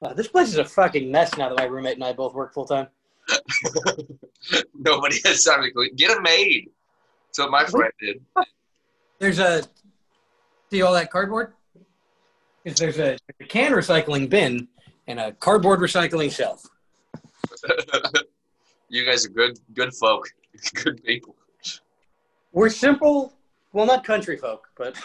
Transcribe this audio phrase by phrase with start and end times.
[0.00, 2.52] Wow, this place is a fucking mess now that my roommate and I both work
[2.52, 2.88] full time.
[4.74, 5.94] Nobody has time to clean.
[5.96, 6.70] Get a maid.
[7.32, 8.20] So my friend did.
[9.18, 9.62] There's a
[10.70, 11.54] see all that cardboard?
[12.64, 14.68] Is there's a, a can recycling bin
[15.06, 16.66] and a cardboard recycling shelf.
[18.88, 20.28] you guys are good, good folk,
[20.74, 21.36] good people.
[22.52, 23.32] We're simple,
[23.72, 24.96] well, not country folk, but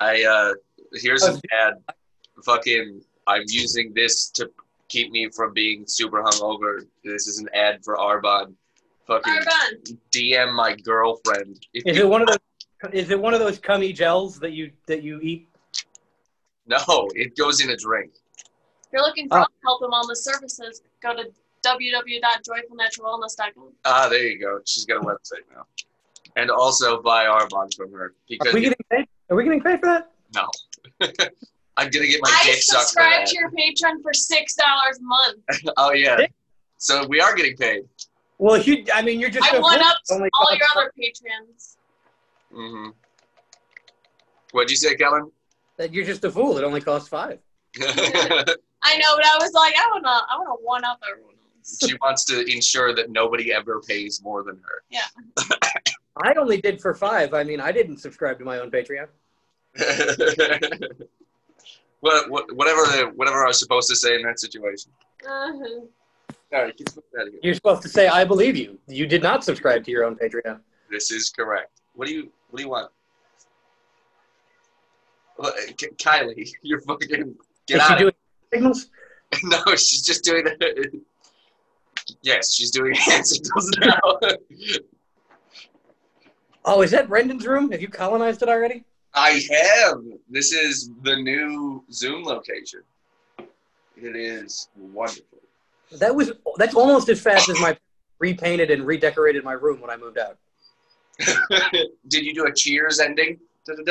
[0.00, 0.52] I uh
[0.94, 1.74] here's an ad.
[2.44, 4.50] Fucking, I'm using this to
[4.88, 6.80] keep me from being super hungover.
[7.04, 8.54] This is an ad for Arbonne.
[9.06, 9.96] Fucking Arbonne.
[10.10, 11.64] DM my girlfriend.
[11.72, 12.38] If is you- it one of those?
[12.92, 15.48] Is it one of those cummy gels that you that you eat?
[16.66, 16.78] no,
[17.14, 18.12] it goes in a drink.
[18.38, 19.46] If you're looking for Oh.
[19.64, 21.30] help and wellness services, go to
[21.64, 23.72] www.joyfulnaturalwellness.com.
[23.84, 24.60] Ah, there you go.
[24.64, 25.66] She's got a website now.
[26.36, 29.06] And also buy our Arbonne from her Are because we getting paid?
[29.30, 30.10] Are we getting paid for that?
[30.34, 30.48] no.
[31.78, 34.98] I'm gonna get my I dick sucked for subscribe to your Patreon for six dollars
[34.98, 35.38] a month.
[35.78, 36.26] Oh yeah.
[36.76, 37.84] So we are getting paid.
[38.38, 38.84] Well, you.
[38.92, 39.50] I mean, you're just.
[39.52, 39.86] I a one fool.
[39.88, 41.78] up Only all costs- your other patrons.
[42.52, 42.90] Mm-hmm.
[44.52, 45.30] What'd you say, Kellen?
[45.78, 46.58] that You're just a fool.
[46.58, 47.38] It only costs five.
[47.80, 48.44] I
[48.98, 51.31] know, but I was like, I wanna, I wanna one up everyone else.
[51.64, 54.82] She wants to ensure that nobody ever pays more than her.
[54.90, 55.00] Yeah.
[56.22, 57.34] I only did for five.
[57.34, 59.08] I mean, I didn't subscribe to my own Patreon.
[62.00, 64.92] what, what, whatever, the, whatever I was supposed to say in that situation.
[65.26, 65.80] Uh-huh.
[66.54, 67.40] All right, get out of here.
[67.42, 70.60] You're supposed to say, "I believe you." You did not subscribe to your own Patreon.
[70.90, 71.80] This is correct.
[71.94, 72.90] What do you, what do you want?
[75.38, 75.54] Well,
[75.98, 77.08] Kylie, you're fucking
[77.66, 77.98] get Is she out.
[77.98, 78.12] doing
[78.52, 78.90] signals?
[79.44, 80.44] No, she's just doing.
[82.22, 84.18] Yes, she's doing hand signals now.
[86.64, 87.72] Oh, is that Brendan's room?
[87.72, 88.84] Have you colonized it already?
[89.14, 89.98] I have.
[90.30, 92.82] This is the new Zoom location.
[93.96, 95.38] It is wonderful.
[95.98, 97.76] That was that's almost as fast as my
[98.20, 100.38] repainted and redecorated my room when I moved out.
[102.08, 103.38] Did you do a Cheers ending?
[103.66, 103.86] Didn't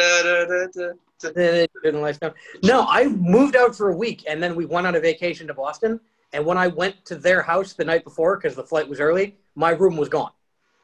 [2.01, 2.33] last time.
[2.63, 5.53] No, I moved out for a week and then we went on a vacation to
[5.53, 5.99] Boston.
[6.33, 9.37] And when I went to their house the night before because the flight was early,
[9.55, 10.31] my room was gone.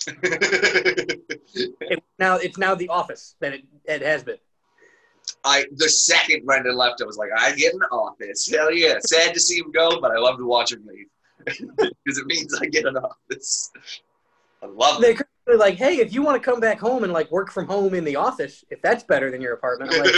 [1.80, 4.36] It, now it's now the office that it, it has been.
[5.44, 8.48] I the second Brendan left, I was like, I get an office.
[8.48, 9.00] Hell yeah!
[9.00, 11.08] Sad to see him go, but I love to watch him leave
[11.46, 13.72] because it means I get an office.
[14.62, 15.22] I love it.
[15.46, 17.94] They're like, hey, if you want to come back home and like work from home
[17.94, 20.12] in the office, if that's better than your apartment, I'm like?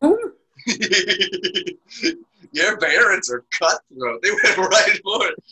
[2.52, 4.22] Your parents are cutthroat.
[4.22, 5.42] They went right for it.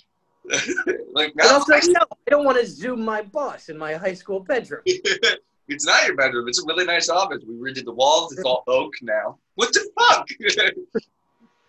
[1.15, 4.41] like now, also, no, I don't want to zoom my boss in my high school
[4.41, 4.83] bedroom.
[4.87, 6.49] it's not your bedroom.
[6.49, 7.43] It's a really nice office.
[7.47, 8.33] We redid the walls.
[8.33, 9.39] It's all oak now.
[9.55, 10.29] What the fuck?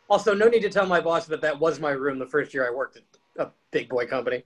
[0.08, 2.68] Also, no need to tell my boss that that was my room the first year
[2.68, 3.03] I worked at
[3.40, 4.44] a big boy company.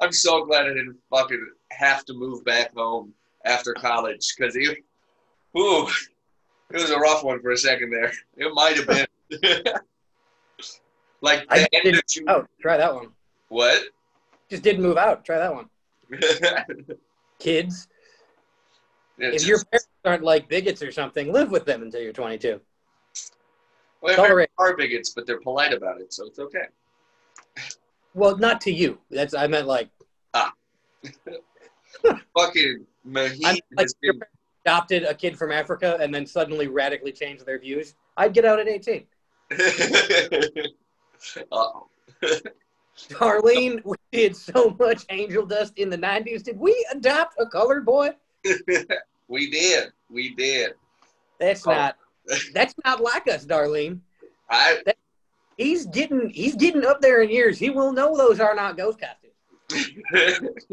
[0.00, 3.12] I'm so glad I didn't fucking have to move back home
[3.44, 4.56] after college because
[5.56, 5.86] ooh,
[6.70, 8.12] it was a rough one for a second there.
[8.36, 9.06] It might have been.
[11.20, 12.24] like I the end of June.
[12.28, 13.08] Oh, try that one.
[13.48, 13.82] What?
[14.50, 15.24] Just didn't move out.
[15.24, 15.68] Try that one.
[17.38, 17.86] Kids,
[19.18, 22.60] It's if your parents aren't like bigots or something, live with them until you're 22.
[24.00, 26.64] well, all they're bigots, but they're polite about it, so it's okay.
[28.14, 28.98] Well, not to you.
[29.10, 29.90] That's I meant like
[30.34, 30.52] Ah.
[32.36, 36.26] Fucking Mahit I'm like has your been parents adopted a kid from Africa and then
[36.26, 37.94] suddenly radically changed their views.
[38.16, 39.04] I'd get out at 18.
[41.52, 41.88] Uh-oh.
[43.10, 46.42] Darlene, we did so much angel dust in the 90s.
[46.42, 48.10] Did we adopt a colored boy?
[49.28, 49.92] we did.
[50.10, 50.72] We did.
[51.38, 51.72] That's Oh.
[51.72, 51.96] not.
[52.52, 54.00] That's not like us, Darlene.
[54.50, 54.82] I
[55.56, 57.58] He's getting he's getting up there in years.
[57.58, 60.66] He will know those are not ghost costumes.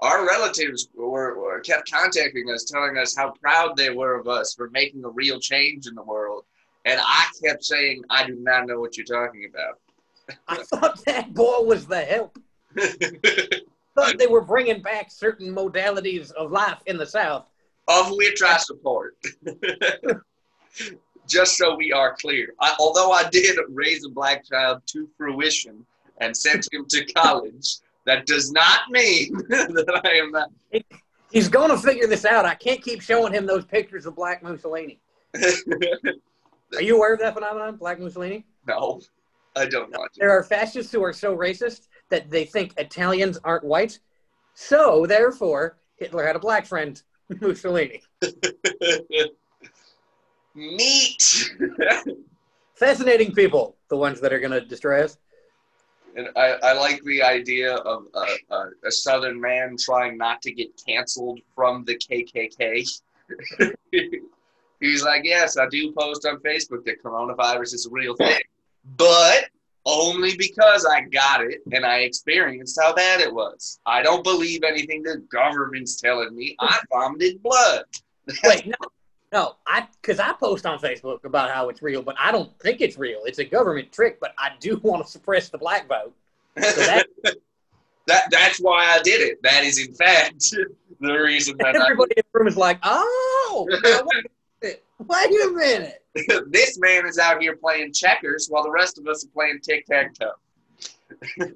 [0.00, 4.54] Our relatives were, were kept contacting us, telling us how proud they were of us
[4.54, 6.44] for making a real change in the world,
[6.84, 9.78] and I kept saying, "I do not know what you're talking about."
[10.48, 12.38] I thought that boy was the help.
[13.94, 17.46] Thought they were bringing back certain modalities of life in the South.
[17.86, 19.16] of which I support.
[21.28, 25.86] Just so we are clear, I, although I did raise a black child to fruition
[26.18, 30.50] and sent him to college, that does not mean that I am not.
[31.30, 32.44] He's going to figure this out.
[32.44, 35.00] I can't keep showing him those pictures of Black Mussolini.
[35.34, 38.44] Are you aware of that phenomenon, Black Mussolini?
[38.66, 39.00] no,
[39.56, 40.08] I don't to.
[40.16, 43.98] There are fascists who are so racist that they think Italians aren't white.
[44.54, 47.00] So, therefore, Hitler had a black friend,
[47.40, 48.02] Mussolini.
[50.54, 51.50] Neat.
[52.74, 55.18] Fascinating people, the ones that are going to destroy us.
[56.16, 60.52] And I, I like the idea of a, a, a southern man trying not to
[60.52, 63.00] get canceled from the KKK.
[64.80, 68.40] He's like, yes, I do post on Facebook that coronavirus is a real thing,
[68.96, 69.48] but
[69.86, 73.80] only because I got it and I experienced how bad it was.
[73.86, 76.56] I don't believe anything the government's telling me.
[76.60, 77.84] I vomited blood.
[78.44, 78.74] Wait, no,
[79.34, 82.80] no, I because I post on Facebook about how it's real, but I don't think
[82.80, 83.22] it's real.
[83.24, 86.14] It's a government trick, but I do want to suppress the black vote.
[86.54, 87.06] that-
[88.06, 89.42] that that's why I did it.
[89.42, 90.54] That is in fact
[91.00, 94.28] the reason that I Everybody in the room is like, "Oh, now wait a
[94.62, 94.84] minute.
[94.98, 96.00] Wait a minute."
[96.52, 99.84] this man is out here playing checkers while the rest of us are playing tic
[99.86, 100.30] tac toe.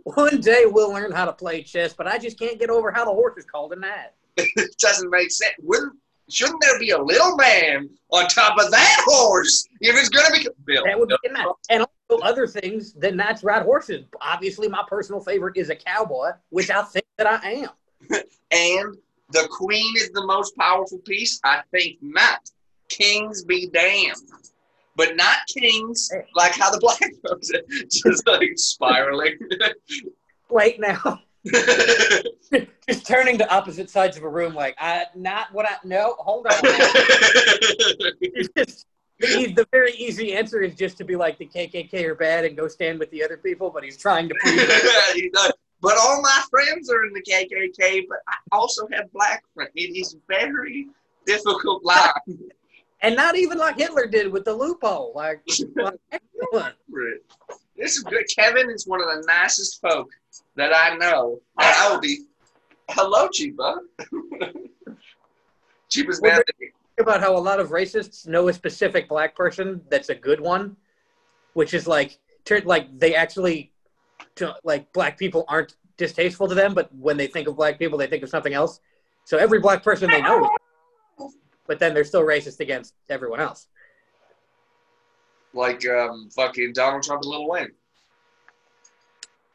[0.03, 3.05] One day we'll learn how to play chess, but I just can't get over how
[3.05, 4.11] the horse is called a knight.
[4.37, 5.55] It doesn't make sense.
[5.63, 5.93] Wouldn't,
[6.29, 10.41] shouldn't there be a little man on top of that horse if it's going to
[10.41, 10.85] be Bill?
[10.85, 11.47] That would be a knight.
[11.71, 14.05] And also other things than knights ride horses.
[14.21, 17.71] Obviously, my personal favorite is a cowboy, which I think that I am.
[18.51, 18.97] And
[19.31, 21.39] the queen is the most powerful piece?
[21.45, 22.49] I think not.
[22.89, 24.17] Kings be damned.
[24.97, 26.99] But not kings like how the black
[27.29, 27.61] folks are
[27.91, 29.39] just like spiraling.
[30.49, 31.21] Wait now.
[32.89, 36.47] just turning to opposite sides of a room like I not what I no, hold
[36.47, 36.55] on.
[38.21, 38.87] It's just
[39.21, 42.57] the, the very easy answer is just to be like the KKK are bad and
[42.57, 44.57] go stand with the other people, but he's trying to prove
[45.81, 49.71] but all my friends are in the KKK, but I also have black friends.
[49.75, 50.89] It is very
[51.27, 52.13] difficult line.
[53.03, 55.13] and not even like Hitler did with the loophole.
[55.15, 55.43] Like,
[56.53, 56.75] like.
[57.77, 58.25] This is good.
[58.37, 60.09] Kevin is one of the nicest folk
[60.59, 61.41] that I know.
[61.59, 62.25] And I will be,
[62.91, 63.79] hello, Chiba.
[65.91, 66.45] Chiba's Well, bad.
[67.01, 70.77] about how a lot of racists know a specific black person that's a good one,
[71.55, 73.73] which is like turn like they actually
[74.65, 78.07] like black people aren't distasteful to them, but when they think of black people, they
[78.07, 78.81] think of something else.
[79.25, 80.49] So every black person they know,
[81.67, 83.67] but then they're still racist against everyone else.
[85.55, 87.73] Like um, fucking Donald Trump and Lil Wayne.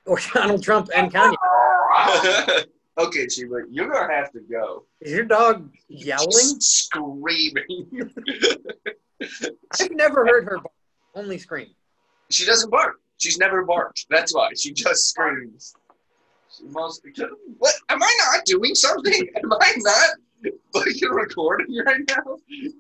[0.06, 1.36] Or Donald Trump and Kanye.
[2.98, 4.86] okay, Chiba, you're to have to go.
[5.02, 6.28] Is your dog yelling?
[6.60, 8.12] Screaming.
[9.80, 10.74] I've never heard her bark,
[11.16, 11.68] only scream.
[12.30, 12.96] she doesn't bark.
[13.18, 14.06] She's never barked.
[14.10, 14.50] That's why.
[14.58, 15.74] She just screams.
[16.58, 17.14] She must be.
[17.58, 17.74] what?
[17.90, 19.30] Am I not doing something?
[19.44, 20.10] Am I not
[20.74, 22.38] fucking recording right now?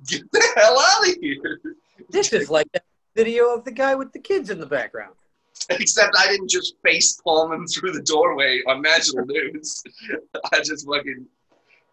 [0.07, 1.61] Get the hell out of here.
[2.09, 2.83] This is like that
[3.15, 5.15] video of the guy with the kids in the background.
[5.69, 9.83] Except I didn't just face palm him through the doorway on national news.
[10.51, 11.25] I just fucking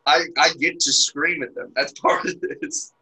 [0.06, 1.72] I I get to scream at them.
[1.76, 2.92] That's part of this.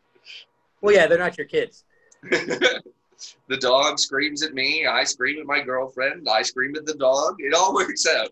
[0.80, 1.84] Well, yeah, they're not your kids.
[2.22, 4.86] the dog screams at me.
[4.86, 6.28] I scream at my girlfriend.
[6.28, 7.36] I scream at the dog.
[7.38, 8.30] It all works out.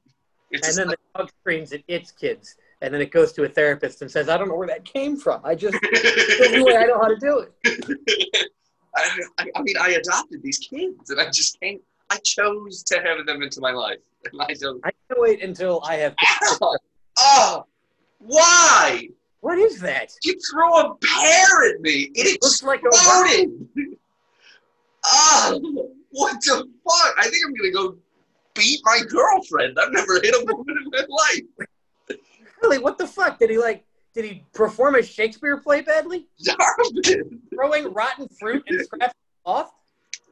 [0.51, 2.57] It's And then the dog screams at its kids.
[2.83, 5.17] And then it goes to a therapist and says, I don't know where that came
[5.17, 5.41] from.
[5.45, 8.51] I just, way I know how to do it.
[8.95, 11.81] I, I, I mean, I adopted these kids, and I just can't.
[12.11, 13.99] I chose to have them into my life,
[14.33, 14.81] and I don't.
[14.85, 16.15] I can't wait until I have.
[16.53, 16.75] Ow!
[17.19, 17.65] Oh,
[18.19, 19.09] why?
[19.41, 20.13] What is that?
[20.23, 22.11] You threw a pear at me.
[22.15, 23.69] It looks like a exploded.
[25.07, 27.15] Oh, what the fuck?
[27.17, 27.97] I think I'm gonna go
[28.53, 29.79] beat my girlfriend.
[29.79, 32.19] I've never hit a woman in my life.
[32.63, 33.39] Really, what the fuck?
[33.39, 33.85] Did he like,
[34.15, 36.27] did he perform a Shakespeare play badly?
[37.55, 39.15] Throwing rotten fruit and scraps
[39.47, 39.73] off?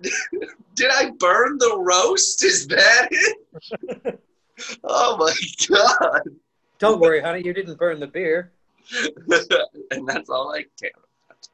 [0.74, 2.44] Did I burn the roast?
[2.44, 4.20] Is that it?
[4.84, 5.32] oh my
[5.68, 6.22] god.
[6.78, 8.52] Don't worry, honey, you didn't burn the beer.
[9.90, 11.48] and that's all I care about.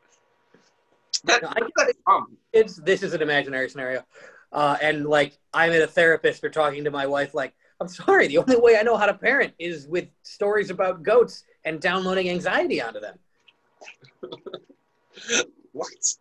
[1.24, 4.04] That, No, I that's um, It's, this is an imaginary scenario.
[4.52, 8.26] Uh, and like, I'm at a therapist for talking to my wife, like, I'm sorry,
[8.26, 12.28] the only way I know how to parent is with stories about goats and downloading
[12.28, 13.18] anxiety onto them.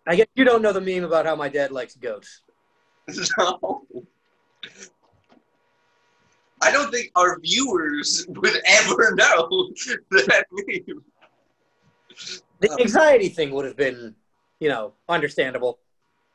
[0.08, 2.42] I guess you don't know the meme about how my dad likes goats.
[3.38, 3.82] No.
[6.62, 9.70] I don't think our viewers would ever know
[10.12, 11.04] that meme.
[12.60, 14.16] The anxiety thing would have been,
[14.60, 15.80] you know, understandable.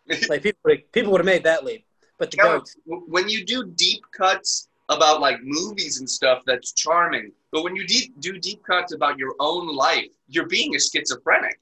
[0.28, 1.87] Like people, would- people would have made that leap.
[2.18, 7.32] But the goats, when you do deep cuts about like movies and stuff, that's charming.
[7.52, 11.58] But when you deep, do deep cuts about your own life, you're being a schizophrenic.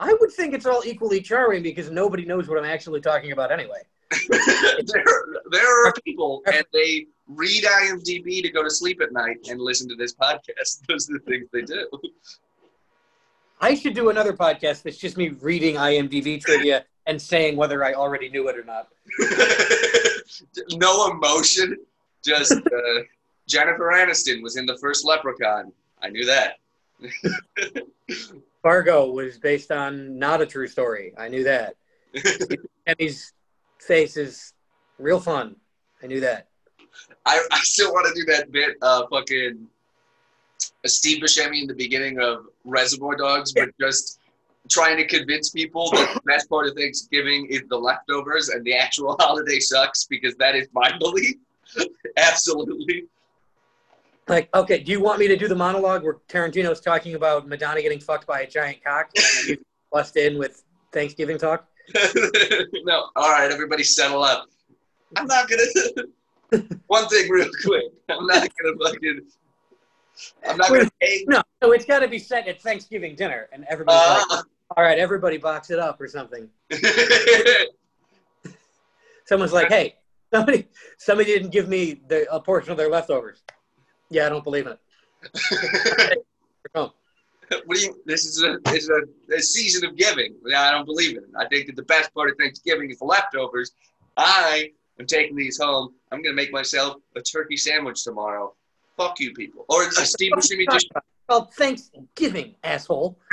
[0.00, 3.50] I would think it's all equally charming because nobody knows what I'm actually talking about
[3.50, 3.80] anyway.
[4.28, 5.04] there,
[5.50, 9.88] there are people, and they read IMDb to go to sleep at night and listen
[9.88, 10.80] to this podcast.
[10.88, 11.88] Those are the things they do.
[13.60, 17.94] I should do another podcast that's just me reading IMDb trivia and saying whether I
[17.94, 18.88] already knew it or not.
[20.78, 21.76] no emotion.
[22.24, 23.02] Just uh,
[23.48, 25.72] Jennifer Aniston was in the first Leprechaun.
[26.00, 26.58] I knew that.
[28.62, 31.14] Fargo was based on not a true story.
[31.16, 31.74] I knew that.
[32.86, 33.32] Emmy's
[33.80, 34.52] face is
[34.98, 35.56] real fun.
[36.02, 36.48] I knew that.
[37.26, 39.66] I, I still want to do that bit, uh, fucking
[40.86, 44.18] Steve Buscemi in the beginning of Reservoir Dogs, but just
[44.70, 48.74] trying to convince people that the best part of Thanksgiving is the leftovers and the
[48.74, 51.36] actual holiday sucks because that is my belief.
[52.16, 53.04] Absolutely.
[54.28, 57.80] Like, okay, do you want me to do the monologue where Tarantino's talking about Madonna
[57.80, 59.58] getting fucked by a giant cock and you
[59.92, 61.66] bust in with Thanksgiving talk?
[62.84, 64.46] no, all right, everybody settle up.
[65.16, 66.66] I'm not gonna.
[66.88, 67.84] One thing, real quick.
[68.10, 69.20] I'm not gonna fucking.
[70.46, 70.90] I'm not gonna.
[71.26, 74.44] No, no, it's got to be set at Thanksgiving dinner, and everybody's Uh, like,
[74.76, 76.50] "All right, everybody box it up" or something.
[79.24, 79.96] Someone's like, "Hey,
[80.30, 80.68] somebody,
[80.98, 83.42] somebody didn't give me the, a portion of their leftovers."
[84.10, 86.24] Yeah, I don't believe in it.
[87.64, 88.00] What do you?
[88.04, 90.34] This is a this is a, a season of giving.
[90.46, 91.30] Yeah, I don't believe in it.
[91.38, 93.72] I think that the best part of Thanksgiving is the leftovers.
[94.16, 95.94] I am taking these home.
[96.12, 98.54] I'm gonna make myself a turkey sandwich tomorrow.
[98.96, 99.64] Fuck you, people.
[99.68, 100.88] Or uh, Steve Buscemi just
[101.28, 103.18] well, Thanksgiving, asshole.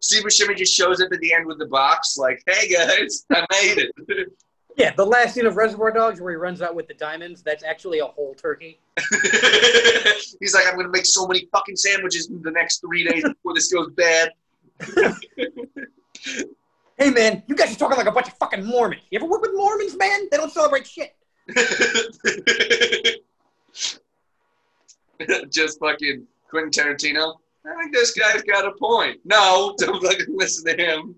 [0.00, 3.46] Steve Buscemi just shows up at the end with the box, like, "Hey guys, I
[3.52, 4.28] made it."
[4.76, 7.62] Yeah, the last scene of Reservoir Dogs where he runs out with the diamonds, that's
[7.62, 8.80] actually a whole turkey.
[10.40, 13.54] He's like, "I'm gonna make so many fucking sandwiches in the next three days before
[13.54, 14.32] this goes bad."
[16.96, 19.02] Hey, man, you guys are talking like a bunch of fucking Mormons.
[19.10, 20.28] You ever work with Mormons, man?
[20.30, 21.16] They don't celebrate shit.
[25.50, 27.34] just fucking Quentin Tarantino.
[27.66, 29.18] I think this guy's got a point.
[29.24, 31.16] No, don't fucking listen to him.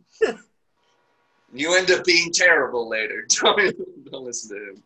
[1.58, 3.26] You end up being terrible later.
[3.40, 4.82] Don't, don't listen to him.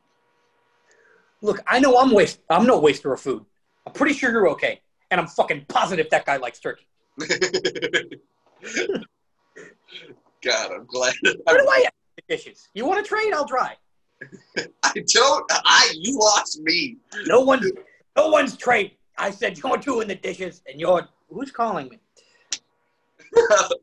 [1.43, 2.41] Look, I know I'm waste.
[2.51, 3.45] I'm no waster of food.
[3.87, 6.87] I'm pretty sure you're okay, and I'm fucking positive that guy likes turkey.
[10.43, 11.15] God, I'm glad.
[11.23, 12.69] Where do I have the dishes?
[12.75, 13.33] You want to trade?
[13.33, 13.77] I'll try.
[14.83, 15.51] I don't.
[15.51, 16.99] I you lost me.
[17.27, 17.63] No one,
[18.17, 18.93] no one's trade.
[19.17, 22.01] I said you're doing the dishes, and you're who's calling me?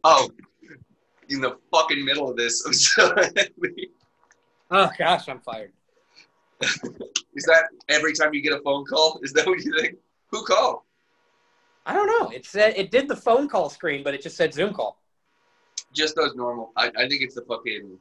[0.04, 0.30] oh,
[1.30, 2.66] in the fucking middle of this.
[2.66, 3.92] I'm so happy.
[4.72, 5.72] Oh gosh, I'm fired.
[6.62, 9.20] Is that every time you get a phone call?
[9.24, 9.98] Is that what you think?
[10.32, 10.82] Who called?
[11.86, 12.30] I don't know.
[12.30, 15.00] It said it did the phone call screen, but it just said Zoom call.
[15.94, 16.72] Just those normal.
[16.76, 17.98] I, I think it's the fucking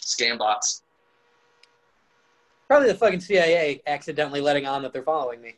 [0.00, 0.82] scam bots.
[2.68, 5.56] Probably the fucking CIA accidentally letting on that they're following me.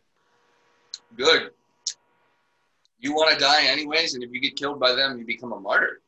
[1.16, 1.50] Good.
[3.00, 5.58] You want to die anyways, and if you get killed by them, you become a
[5.58, 6.00] martyr.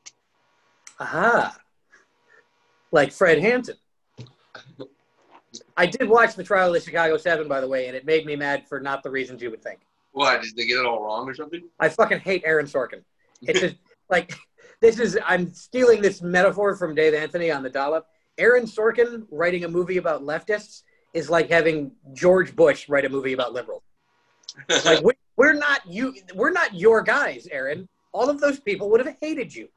[1.03, 1.57] Aha.
[2.93, 3.77] Like Fred Hampton.
[5.77, 8.25] I did watch the trial of the Chicago Seven, by the way, and it made
[8.25, 9.81] me mad for not the reasons you would think.
[10.13, 10.43] What?
[10.43, 11.63] Did they get it all wrong or something?
[11.81, 13.03] I fucking hate Aaron Sorkin.
[13.43, 13.77] It's just
[14.11, 14.37] like
[14.81, 18.07] this is I'm stealing this metaphor from Dave Anthony on the dollop.
[18.39, 20.83] Aaron Sorkin writing a movie about leftists
[21.15, 23.83] is like having George Bush write a movie about liberals.
[24.85, 27.89] Like we, we're not you we're not your guys, Aaron.
[28.13, 29.69] All of those people would have hated you.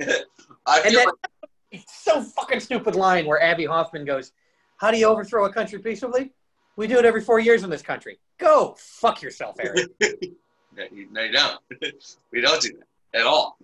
[0.00, 4.32] I And then like so fucking stupid line where Abbie Hoffman goes,
[4.76, 6.32] "How do you overthrow a country peaceably?
[6.76, 8.18] We do it every four years in this country.
[8.38, 9.88] Go fuck yourself, Aaron.
[10.00, 11.60] no, you, no, you don't.
[12.32, 12.72] we don't do
[13.12, 13.58] that at all.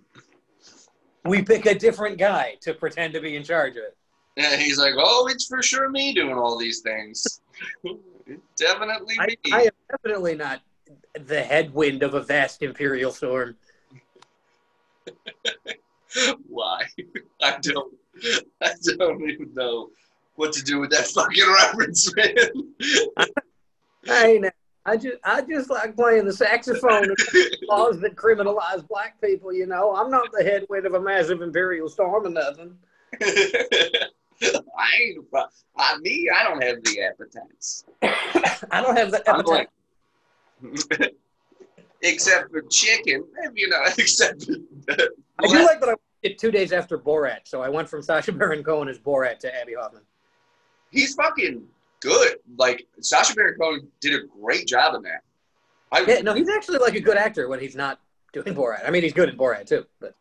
[1.23, 3.97] we pick a different guy to pretend to be in charge of it."
[4.37, 7.41] And he's like, "Oh, it's for sure me doing all these things.
[8.57, 10.61] Definitely I, me." I am definitely not
[11.13, 13.55] the headwind of a vast imperial storm.
[16.47, 16.83] Why?
[17.41, 17.93] I don't.
[18.61, 19.89] I don't even know
[20.35, 22.35] what to do with that fucking reference, man.
[24.07, 24.51] Hey, now,
[24.85, 27.07] I just I just like playing the saxophone
[27.63, 29.51] laws that criminalize black people.
[29.51, 32.77] You know, I'm not the headwind of a massive imperial storm or nothing.
[33.19, 35.25] I ain't.
[35.75, 37.85] I, me, I don't have the appetites.
[38.71, 39.69] I don't have the appetite.
[42.05, 43.81] Except for chicken, you know.
[43.97, 44.53] Except for,
[45.39, 48.31] I do like that I it two days after Borat, so I went from Sacha
[48.31, 50.03] Baron Cohen as Borat to Abbie Hoffman.
[50.91, 51.63] he's fucking
[51.99, 52.37] good.
[52.57, 55.21] Like Sacha Baron Cohen did a great job in that.
[55.91, 57.99] I, Yeah, no, he's actually like a good actor when he's not
[58.33, 58.87] doing Borat.
[58.87, 60.15] I mean, he's good in Borat too, but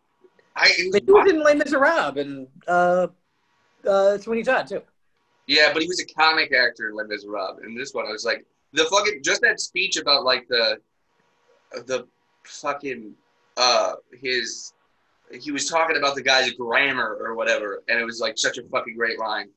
[0.57, 3.09] I, but he was in Les Miserables and uh,
[3.87, 4.83] uh, Sweeney Todd too.
[5.47, 7.61] Yeah, but he was a comic actor in Les Miserables.
[7.63, 10.79] And this one, I was like, the fucking just that speech about like the
[11.87, 12.07] the
[12.45, 13.15] fucking
[13.57, 14.73] uh his
[15.33, 18.63] he was talking about the guy's grammar or whatever, and it was like such a
[18.65, 19.49] fucking great line.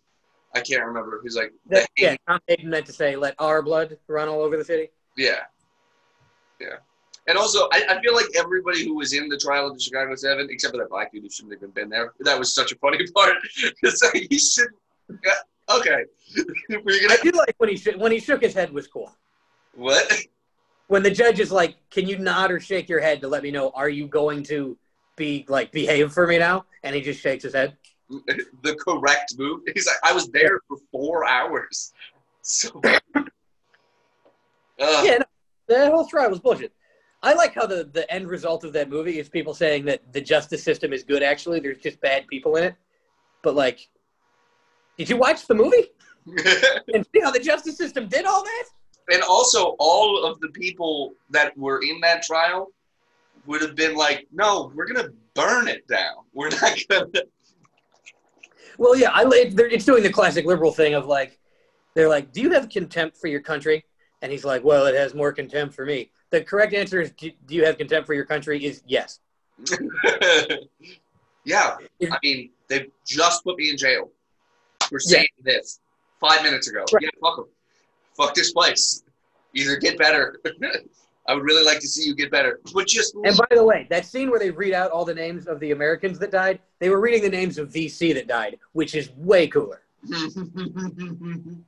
[0.55, 1.19] I can't remember.
[1.21, 4.55] who's like, That- yeah, Tom Hayden meant to say, "Let our blood run all over
[4.57, 5.41] the city." yeah,
[6.59, 6.77] yeah.
[7.27, 10.15] And also, I, I feel like everybody who was in the trial of the Chicago
[10.15, 12.71] Seven, except for that black dude who shouldn't have even been there, that was such
[12.71, 13.35] a funny part.
[13.83, 14.69] It's like he should.
[15.25, 15.33] yeah,
[15.69, 16.05] Okay,
[16.85, 19.11] we're I gonna do like when he sh- when he shook his head was cool.
[19.75, 20.09] what?
[20.87, 23.51] When the judge is like, "Can you nod or shake your head to let me
[23.51, 23.71] know?
[23.75, 24.77] Are you going to
[25.15, 27.77] be like behave for me now?" And he just shakes his head.
[28.09, 29.61] the correct move.
[29.73, 31.93] He's like, I was there for four hours.
[32.49, 33.25] So, Ugh.
[34.79, 35.25] Yeah, no,
[35.67, 36.71] the whole trial was bullshit.
[37.21, 40.21] I like how the, the end result of that movie is people saying that the
[40.21, 41.23] justice system is good.
[41.23, 42.75] Actually, there's just bad people in it.
[43.41, 43.89] But like,
[44.97, 45.89] did you watch the movie
[46.93, 48.63] and see how the justice system did all that?
[49.09, 52.71] And also, all of the people that were in that trial
[53.45, 56.25] would have been like, "No, we're gonna burn it down.
[56.33, 57.07] We're not gonna."
[58.77, 61.39] Well, yeah, I it, it's doing the classic liberal thing of like,
[61.95, 63.85] they're like, "Do you have contempt for your country?"
[64.21, 67.31] And he's like, "Well, it has more contempt for me." The correct answer is, "Do
[67.45, 69.19] do you have contempt for your country?" Is yes.
[71.45, 71.77] yeah,
[72.11, 74.11] I mean, they just put me in jail
[74.89, 75.79] for saying this
[76.19, 76.83] five minutes ago.
[76.93, 77.03] Right.
[77.03, 77.45] Yeah, fuck 'em.
[78.17, 79.03] Fuck this place.
[79.53, 80.39] Either get better.
[81.27, 83.85] I would really like to see you get better, but just And by the way,
[83.89, 86.89] that scene where they read out all the names of the Americans that died, they
[86.89, 89.81] were reading the names of VC that died, which is way cooler.
[90.03, 91.65] in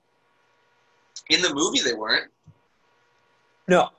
[1.30, 2.32] the movie they weren't.
[3.68, 3.90] No,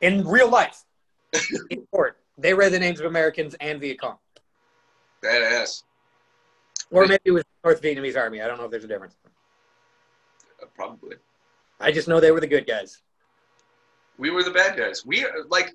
[0.00, 0.84] in real life,
[1.70, 4.16] in court, they read the names of Americans and Viet Cong,
[5.22, 5.82] Badass.
[6.92, 8.40] or maybe it was North Vietnamese Army.
[8.40, 9.16] I don't know if there's a difference.
[10.62, 11.16] Uh, probably.
[11.80, 13.00] I just know they were the good guys.
[14.18, 15.06] We were the bad guys.
[15.06, 15.74] We are like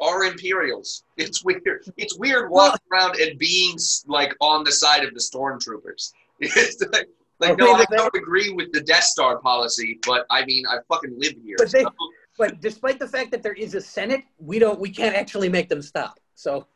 [0.00, 1.04] our Imperials.
[1.16, 1.84] It's weird.
[1.96, 6.12] It's weird walking around and being like on the side of the stormtroopers.
[6.40, 10.44] It's like, like Okay, no, I don't agree with the Death Star policy, but I
[10.44, 11.56] mean, I fucking live here.
[11.58, 11.94] But they- so-
[12.36, 15.68] But despite the fact that there is a Senate, we don't, we can't actually make
[15.68, 16.18] them stop.
[16.34, 16.66] So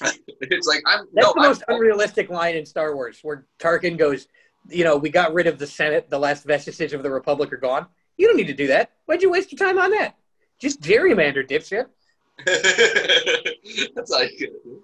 [0.40, 3.98] it's like I'm that's no, the I'm, most unrealistic line in Star Wars, where Tarkin
[3.98, 4.28] goes,
[4.68, 6.10] "You know, we got rid of the Senate.
[6.10, 7.86] The last vestige of the Republic are gone.
[8.16, 8.92] You don't need to do that.
[9.06, 10.16] Why'd you waste your time on that?
[10.58, 11.86] Just gerrymander, dipshit."
[13.94, 14.82] that's like Do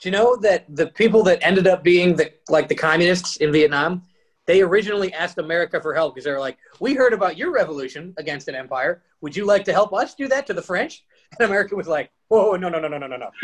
[0.00, 4.02] you know that the people that ended up being the like the communists in Vietnam,
[4.46, 8.14] they originally asked America for help because they were like, "We heard about your revolution
[8.16, 9.02] against an empire.
[9.20, 11.04] Would you like to help us do that to the French?"
[11.40, 13.30] And America was like, "Whoa, no, no, no, no, no, no, no."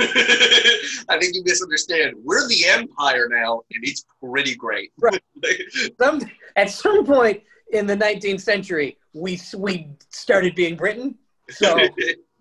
[1.08, 2.16] I think you misunderstand.
[2.22, 4.92] We're the empire now, and it's pretty great.
[4.98, 5.20] Right.
[6.00, 6.20] Some
[6.56, 11.16] at some point in the 19th century, we we started being Britain.
[11.50, 11.78] So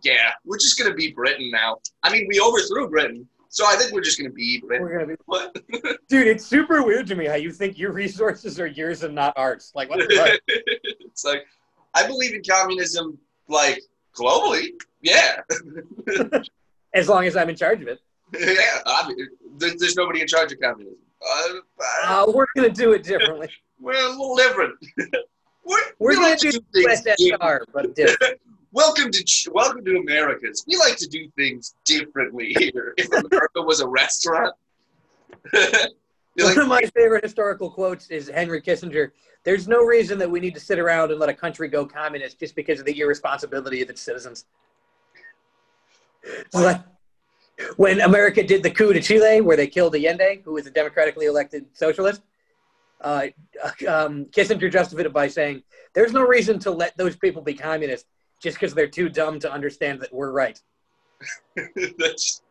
[0.04, 1.78] yeah, we're just gonna be Britain now.
[2.04, 4.86] I mean, we overthrew Britain, so I think we're just gonna be Britain.
[4.86, 5.56] we're gonna be, What?
[6.10, 6.28] dude.
[6.28, 9.72] It's super weird to me how you think your resources are yours and not ours.
[9.76, 10.40] Like what the fuck?
[10.48, 11.46] it's like
[11.96, 13.80] I believe in communism, like
[14.16, 14.70] globally.
[15.02, 15.42] Yeah,
[16.94, 18.00] As long as I'm in charge of it,
[18.38, 18.82] yeah.
[18.86, 20.98] I mean, there, there's nobody in charge of communism.
[21.22, 23.50] Uh, uh, uh, we're gonna do it differently.
[23.80, 24.76] we're a little different.
[25.66, 27.42] we're We're gonna like do things different.
[27.42, 28.40] USSR, but different.
[28.72, 30.64] Welcome to welcome to Americans.
[30.68, 32.94] We like to do things differently here.
[32.98, 34.54] If America was a restaurant,
[36.42, 39.12] One of my favorite historical quotes is Henry Kissinger.
[39.44, 42.40] There's no reason that we need to sit around and let a country go communist
[42.40, 44.46] just because of the irresponsibility of its citizens.
[46.54, 46.82] Like
[47.78, 51.26] when America did the coup to Chile, where they killed Allende, who was a democratically
[51.26, 52.22] elected socialist,
[53.02, 53.28] uh,
[53.88, 58.06] um, Kissinger justified it by saying, "There's no reason to let those people be communist
[58.42, 60.62] just because they're too dumb to understand that we're right."
[61.98, 62.42] that's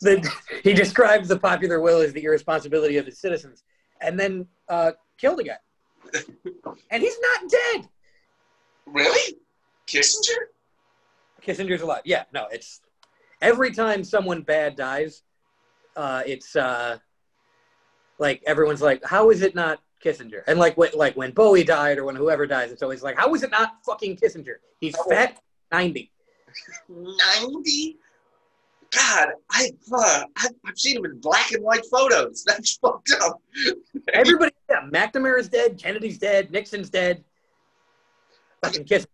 [0.00, 0.30] the,
[0.62, 3.64] he describes the popular will as the irresponsibility of his citizens,
[4.00, 5.58] and then uh, killed a guy.
[6.90, 7.88] and he's not dead.
[8.86, 9.38] really
[9.86, 10.48] Kissinger.
[11.42, 12.02] Kissinger's alive.
[12.04, 12.80] Yeah, no, it's
[13.42, 15.22] every time someone bad dies,
[15.96, 16.98] uh, it's uh,
[18.18, 21.98] like everyone's like, "How is it not Kissinger?" And like, when, like when Bowie died
[21.98, 24.56] or when whoever dies, it's always like, "How is it not fucking Kissinger?
[24.80, 25.38] He's fat,
[25.70, 26.10] ninety.
[26.88, 27.98] Ninety.
[28.94, 32.44] God, I, uh, I've, I've seen him in black and white photos.
[32.46, 33.40] That's fucked up.
[34.12, 37.24] Everybody, yeah, McNamara's dead, Kennedy's dead, Nixon's dead.
[38.62, 39.06] Fucking Kissinger.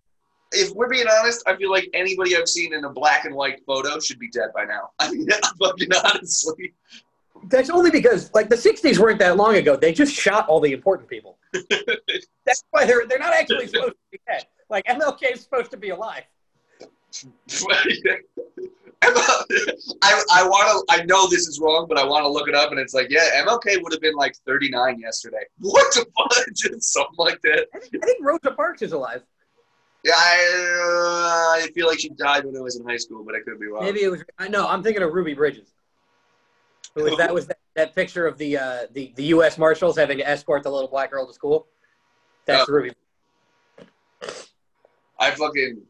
[0.53, 3.61] If we're being honest, I feel like anybody I've seen in a black and white
[3.67, 4.91] photo should be dead by now.
[4.99, 5.29] I mean,
[5.61, 6.75] fucking honestly.
[7.45, 9.77] That's only because like the '60s weren't that long ago.
[9.77, 11.39] They just shot all the important people.
[12.45, 14.45] That's why they're they're not actually supposed to be dead.
[14.69, 16.25] Like MLK is supposed to be alive.
[19.03, 20.95] I, I want to.
[20.95, 23.09] I know this is wrong, but I want to look it up, and it's like,
[23.11, 25.45] yeah, MLK would have been like 39 yesterday.
[25.61, 26.33] What the fuck?
[26.83, 27.67] Something like that.
[27.75, 29.23] I think, I think Rosa Parks is alive.
[30.03, 33.35] Yeah, I, uh, I feel like she died when I was in high school, but
[33.35, 33.85] I could be wrong.
[33.85, 34.23] Maybe it was.
[34.39, 34.67] I know.
[34.67, 35.73] I'm thinking of Ruby Bridges.
[36.97, 39.59] Was, that was that, that picture of the uh, the the U.S.
[39.59, 41.67] Marshals having to escort the little black girl to school.
[42.47, 42.73] That's Oh.
[42.73, 42.93] Ruby.
[45.19, 45.83] I fucking.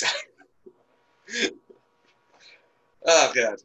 [3.06, 3.56] oh god.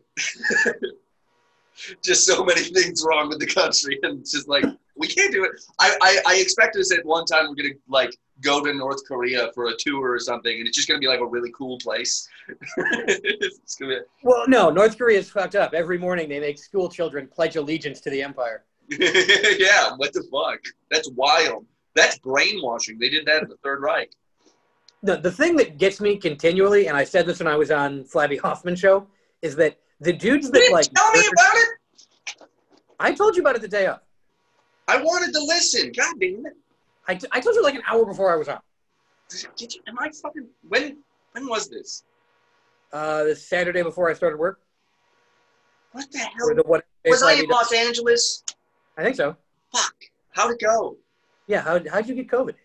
[2.02, 5.44] just so many things wrong with the country, and it's just like we can't do
[5.44, 5.52] it.
[5.80, 9.52] I, I I expected us at one time we're gonna like go to North Korea
[9.54, 12.28] for a tour or something, and it's just gonna be like a really cool place.
[12.78, 14.00] be.
[14.24, 15.74] Well, no, North Korea is fucked up.
[15.74, 18.64] Every morning they make school children pledge allegiance to the empire.
[18.90, 20.60] yeah, what the fuck?
[20.90, 21.66] That's wild.
[21.94, 23.00] That's brainwashing.
[23.00, 24.12] They did that in the Third Reich.
[25.04, 28.04] The the thing that gets me continually, and I said this when I was on
[28.04, 29.08] Flabby Hoffman show,
[29.42, 31.70] is that the dudes that like tell me about it.
[33.00, 34.00] I told you about it the day of.
[34.88, 35.92] I wanted to listen.
[35.96, 36.54] God damn it.
[37.08, 38.60] I, t- I told you like an hour before I was on.
[39.56, 39.82] Did you?
[39.88, 40.48] Am I fucking?
[40.68, 40.98] When?
[41.34, 42.04] When was this?
[42.94, 44.60] Uh, the Saturday before I started work.
[45.92, 46.56] What the hell?
[46.56, 46.86] The what?
[47.06, 48.44] Was I in Los Angeles?
[48.98, 49.36] I think so.
[49.74, 49.94] Fuck.
[50.32, 50.98] How'd it go?
[51.48, 51.62] Yeah.
[51.62, 52.56] How how'd you get COVID?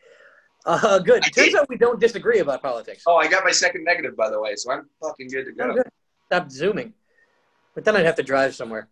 [0.65, 1.25] Uh, good.
[1.25, 1.57] I Turns did.
[1.57, 3.03] out we don't disagree about politics.
[3.07, 5.67] Oh, I got my second negative, by the way, so I'm fucking good to Oh,
[5.69, 5.75] go.
[5.75, 5.91] good.
[6.33, 6.95] Stop zooming.
[7.75, 8.89] But then I'd have to drive somewhere.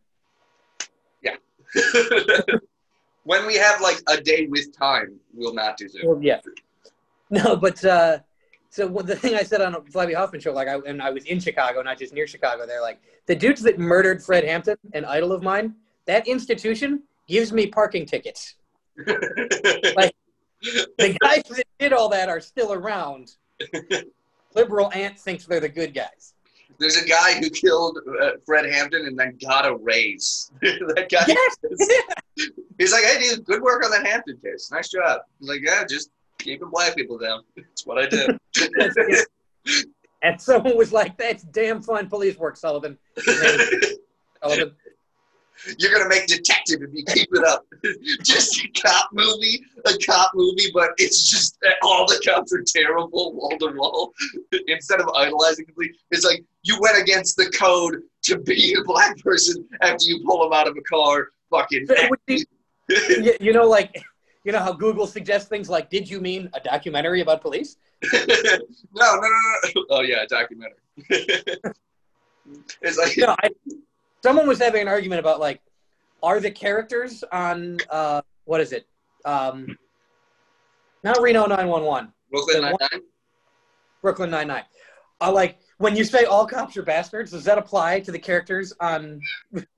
[1.23, 1.37] Yeah.
[3.25, 6.03] when we have like a day with time, we'll not do Zoom.
[6.07, 6.41] Well, yeah.
[7.33, 8.19] No, but uh,
[8.71, 11.25] so the thing I said on a Flabby Hoffman show, like, I, and I was
[11.27, 12.67] in Chicago, not just near Chicago.
[12.67, 15.77] They're like the dudes that murdered Fred Hampton, an idol of mine.
[16.07, 18.57] That institution gives me parking tickets.
[19.97, 20.15] Like-
[20.99, 23.37] The guys that did all that are still around.
[24.55, 26.35] Liberal aunt thinks they're the good guys.
[26.79, 30.51] There's a guy who killed uh, Fred Hampton and then got a raise.
[30.63, 31.25] that guy.
[31.29, 32.51] Yes.
[32.79, 34.71] He's like, hey, dude, good work on that Hampton case.
[34.73, 35.21] Nice job.
[35.39, 37.43] He's like, yeah, just keeping black people down.
[37.57, 38.39] That's what I do.
[40.23, 42.99] and someone was like, "That's damn fun police work, Sullivan."
[44.43, 44.75] Sullivan.
[45.79, 47.67] You're gonna make detective if you keep it up.
[48.23, 52.65] just a cop movie, a cop movie, but it's just that all the cops are
[52.67, 54.15] terrible, wall to wall.
[54.69, 58.85] Instead of idolizing the police, it's like you went against the code to be a
[58.85, 61.29] black person after you pull them out of a car.
[61.51, 61.87] Fucking.
[61.87, 62.47] So it would be-
[63.41, 64.03] you, know, like
[64.45, 67.77] you know how Google suggests things like, "Did you mean a documentary about police?"
[68.13, 68.19] no,
[68.95, 69.85] no, no, no.
[69.91, 70.77] Oh yeah, a documentary.
[72.83, 73.51] it's like No, I,
[74.23, 75.61] someone was having an argument about like,
[76.23, 78.87] are the characters on uh, what is it?
[79.25, 79.79] Um,
[81.05, 83.01] not Reno 911, Brooklyn the Nine one- Nine.
[84.03, 84.65] Brooklyn Nine Nine.
[85.21, 88.71] Uh, like when you say all cops are bastards, does that apply to the characters
[88.81, 89.19] on?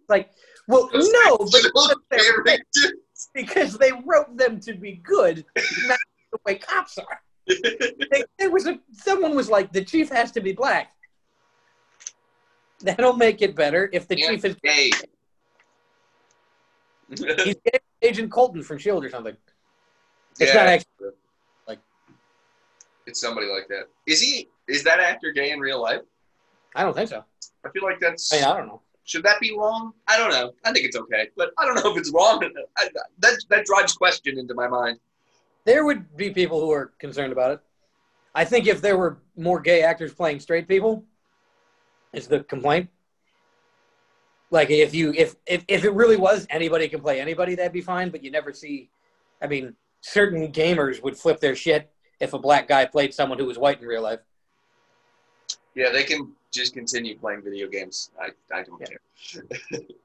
[0.09, 0.31] Like,
[0.67, 1.63] well, no, but
[3.33, 5.45] because they wrote them to be good,
[5.87, 5.99] not
[6.33, 7.21] the way cops are.
[7.47, 10.93] They- There was a someone was like, the chief has to be black.
[12.81, 14.91] That'll make it better if the chief is gay.
[17.45, 17.55] he's
[18.03, 19.37] Agent Colton from Shield or something.
[20.41, 21.11] It's not actually.
[23.07, 23.85] It's somebody like that.
[24.07, 24.49] Is he?
[24.69, 26.03] Is that actor gay in real life?
[26.75, 27.25] I don't think so.
[27.65, 28.33] I feel like that's.
[28.33, 28.81] I mean, I don't know.
[29.05, 29.93] Should that be wrong?
[30.09, 30.53] I don't know.
[30.65, 32.43] I think it's okay, but I don't know if it's wrong.
[32.79, 32.89] I,
[33.19, 34.99] that that drives question into my mind.
[35.65, 37.61] There would be people who are concerned about it.
[38.35, 41.05] I think if there were more gay actors playing straight people,
[42.13, 42.89] is the complaint.
[44.51, 47.81] Like if you if if, if it really was anybody can play anybody, that'd be
[47.81, 48.11] fine.
[48.11, 48.91] But you never see.
[49.41, 51.91] I mean, certain gamers would flip their shit
[52.23, 54.21] if a black guy played someone who was white in real life.
[55.75, 58.11] Yeah, they can just continue playing video games.
[58.19, 58.87] I, I don't Yeah.
[59.73, 59.81] care.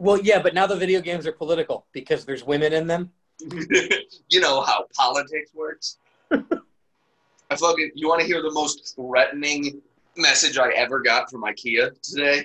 [0.00, 3.10] Well, yeah, but now the video games are political because there's women in them.
[3.40, 5.98] you know how politics works.
[6.30, 7.90] I fucking.
[7.96, 9.82] You want to hear the most threatening
[10.16, 12.44] message I ever got from IKEA today?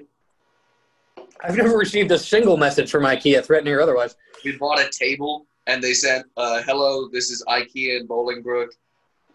[1.43, 4.15] I've never received a single message from IKEA, threatening or otherwise.
[4.43, 8.69] we bought a table and they said, uh, "Hello, this is IKEA in Bolingbrook.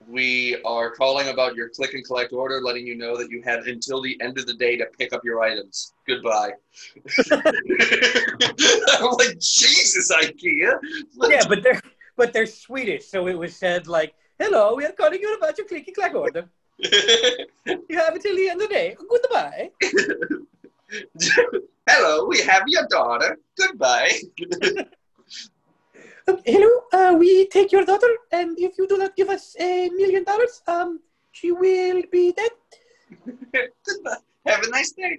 [0.07, 3.67] We are calling about your click and collect order, letting you know that you have
[3.67, 5.95] until the end of the day to pick up your items.
[6.07, 6.53] Goodbye."
[7.33, 10.79] I'm like, Jesus, IKEA.
[11.29, 11.81] Yeah, but they're
[12.17, 15.67] but they're Swedish, so it was said like, "Hello, we are calling you about your
[15.67, 16.49] click and collect order.
[17.91, 18.97] You have until the end of the day.
[19.11, 19.71] Goodbye."
[21.89, 23.39] Hello, we have your daughter.
[23.59, 24.21] Goodbye.
[26.45, 30.25] Hello, uh, we take your daughter, and if you do not give us a million
[30.25, 31.01] dollars, um,
[31.33, 32.51] she will be dead.
[34.47, 35.17] Have a nice day.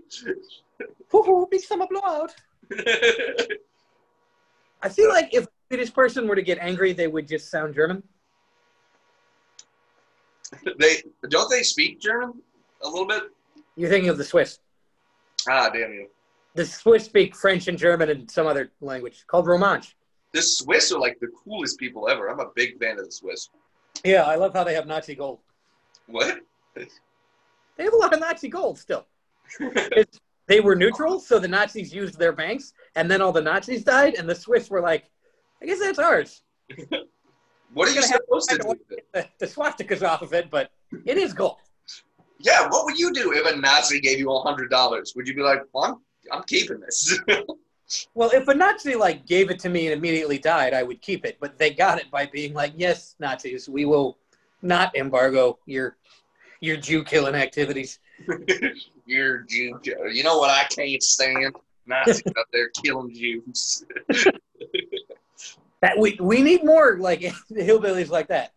[1.09, 2.35] Hoo hoo, big summer blowout.
[4.83, 7.73] I feel like if a Swedish person were to get angry, they would just sound
[7.73, 8.03] German.
[10.77, 12.33] they don't they speak German
[12.83, 13.23] a little bit?
[13.75, 14.59] You're thinking of the Swiss.
[15.49, 16.07] Ah, damn you.
[16.53, 19.93] The Swiss speak French and German and some other language called Romansh.
[20.33, 22.29] The Swiss are like the coolest people ever.
[22.29, 23.49] I'm a big fan of the Swiss.
[24.03, 25.39] Yeah, I love how they have Nazi gold.
[26.07, 26.39] What?
[26.75, 29.05] They have a lot of Nazi gold still.
[30.49, 34.15] They were neutral, so the Nazis used their banks, and then all the Nazis died,
[34.15, 35.05] and the Swiss were like,
[35.61, 36.41] I guess that's ours.
[37.73, 38.75] what are you supposed to do?
[39.13, 40.71] The, the swastikas off of it, but
[41.05, 41.57] it is gold.
[42.39, 45.13] Yeah, what would you do if a Nazi gave you a hundred dollars?
[45.15, 45.95] Would you be like, well, I'm,
[46.39, 47.19] I'm keeping this?
[48.13, 51.25] Well, if a Nazi like gave it to me and immediately died, I would keep
[51.25, 51.37] it.
[51.39, 54.17] But they got it by being like, "Yes, Nazis, we will
[54.61, 55.97] not embargo your
[56.59, 57.99] your Jew killing activities."
[59.05, 59.79] You're Jew.
[59.83, 61.55] You know what I can't stand?
[61.87, 63.85] Nazis out there killing Jews.
[65.81, 68.51] That we we need more like hillbillies like that,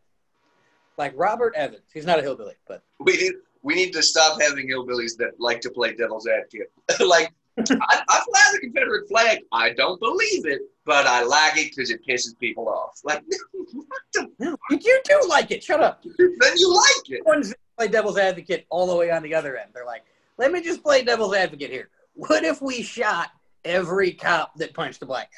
[0.99, 1.85] like Robert Evans.
[1.95, 5.61] He's not a hillbilly, but we need we need to stop having hillbillies that like
[5.61, 6.73] to play devil's advocate.
[6.99, 9.41] like I, I fly the Confederate flag.
[9.53, 13.01] I don't believe it, but I like it because it pisses people off.
[13.05, 13.23] Like,
[13.73, 15.63] what the, you do like it.
[15.63, 16.03] Shut up.
[16.03, 17.27] then you like it.
[17.27, 19.71] Ones play devil's advocate all the way on the other end.
[19.75, 20.05] They're like,
[20.39, 21.91] "Let me just play devil's advocate here.
[22.15, 23.31] What if we shot
[23.65, 25.31] every cop that punched a black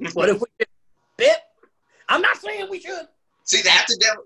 [0.00, 0.10] guy?
[0.14, 0.70] What if we just
[1.16, 1.38] bit?
[2.08, 3.08] I'm not saying we should."
[3.44, 4.22] See, that's a devil.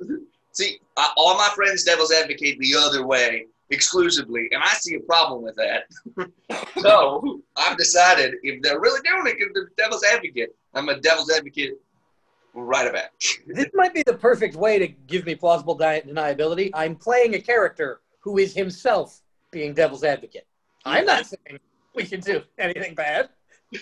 [0.53, 5.01] See, uh, all my friends devil's advocate the other way exclusively, and I see a
[5.01, 5.85] problem with that.
[6.81, 11.31] so I've decided if they're really doing it, because they're devil's advocate, I'm a devil's
[11.31, 11.81] advocate
[12.55, 13.11] right about.
[13.47, 16.71] this might be the perfect way to give me plausible di- deniability.
[16.75, 20.47] I'm playing a character who is himself being devil's advocate.
[20.85, 21.59] I'm not saying
[21.95, 23.31] we should do anything bad.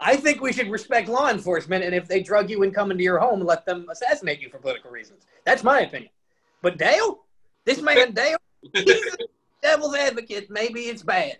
[0.00, 3.04] I think we should respect law enforcement, and if they drug you and come into
[3.04, 5.26] your home, let them assassinate you for political reasons.
[5.44, 6.10] That's my opinion.
[6.62, 7.20] But Dale,
[7.64, 8.38] this man Dale,
[8.72, 9.16] he's a
[9.62, 10.50] devil's advocate.
[10.50, 11.38] Maybe it's bad.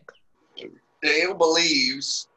[1.02, 2.28] Dale believes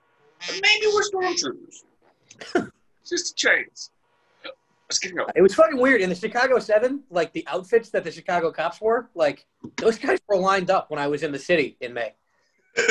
[0.50, 2.72] maybe we're stormtroopers.
[3.06, 3.92] Just a chance.
[4.90, 5.30] Let's get going.
[5.36, 7.04] It was fucking weird in the Chicago Seven.
[7.10, 9.46] Like the outfits that the Chicago cops wore, like
[9.78, 12.14] those guys were lined up when I was in the city in May.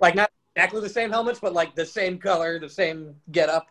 [0.00, 3.66] Like not exactly the same helmets, but like the same color, the same get up.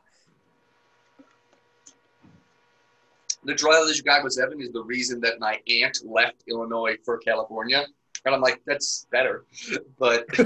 [3.46, 7.18] The trial of the was Seven is the reason that my aunt left Illinois for
[7.18, 7.86] California.
[8.26, 9.46] And I'm like, that's better.
[10.00, 10.26] But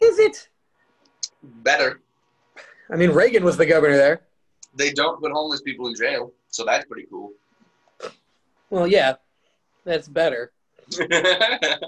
[0.00, 0.48] Is it?
[1.42, 2.00] better.
[2.90, 4.22] I mean, Reagan was the governor there.
[4.74, 7.32] They don't put homeless people in jail, so that's pretty cool.
[8.70, 9.14] Well, yeah,
[9.84, 10.52] that's better.
[11.00, 11.78] I,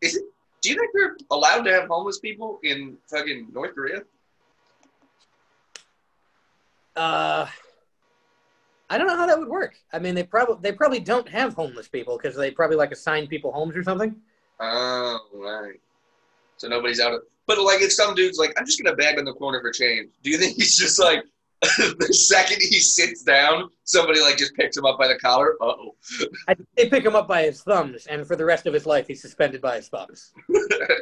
[0.00, 0.24] is it,
[0.60, 4.02] do you think they're allowed to have homeless people in fucking North Korea?
[6.96, 7.46] Uh,
[8.92, 9.76] I don't know how that would work.
[9.92, 13.26] I mean, they probably they probably don't have homeless people because they probably like assign
[13.26, 14.14] people homes or something.
[14.60, 15.80] Oh, right.
[16.58, 17.22] So nobody's out of.
[17.46, 20.10] But like, if some dude's like, I'm just gonna beg in the corner for change.
[20.22, 21.24] Do you think he's just like,
[21.60, 25.54] the second he sits down, somebody like just picks him up by the collar?
[25.62, 25.94] Uh oh.
[26.76, 29.22] They pick him up by his thumbs, and for the rest of his life, he's
[29.22, 30.32] suspended by his thumbs.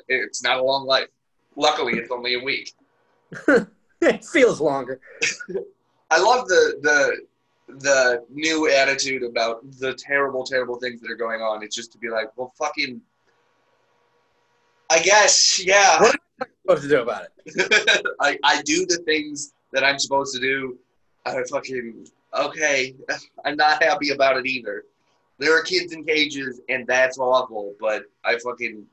[0.07, 1.09] it's not a long life.
[1.57, 2.72] Luckily, it's only a week.
[4.00, 5.00] it feels longer.
[6.11, 7.20] I love the the
[7.79, 11.62] the new attitude about the terrible, terrible things that are going on.
[11.62, 13.01] It's just to be like, well, fucking.
[14.90, 16.01] I guess, yeah.
[16.01, 18.14] What am I supposed to do about it?
[18.20, 20.79] I, I do the things that I'm supposed to do.
[21.27, 22.96] I fucking okay.
[23.44, 24.85] I'm not happy about it either.
[25.38, 27.75] There are kids in cages, and that's awful.
[27.81, 28.85] But I fucking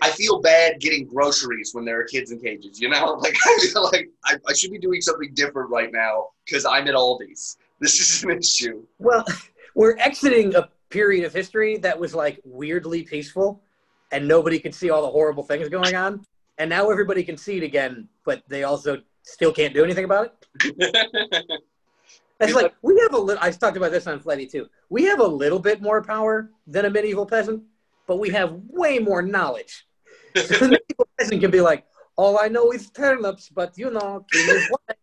[0.00, 2.80] I feel bad getting groceries when there are kids in cages.
[2.80, 6.28] You know, like I feel like I, I should be doing something different right now
[6.44, 7.58] because I'm at Aldi's.
[7.80, 8.84] This is an issue.
[8.98, 9.24] Well,
[9.74, 13.60] we're exiting a period of history that was like weirdly peaceful,
[14.12, 16.24] and nobody could see all the horrible things going on.
[16.58, 20.32] And now everybody can see it again, but they also still can't do anything about
[20.60, 21.62] it.
[22.42, 23.42] It's like we have a little.
[23.42, 24.68] I talked about this on Fleddy too.
[24.90, 27.62] We have a little bit more power than a medieval peasant,
[28.06, 29.86] but we have way more knowledge.
[30.36, 31.84] So the medieval peasant can be like,
[32.16, 34.98] "All I know is turnips, but you know, king is white."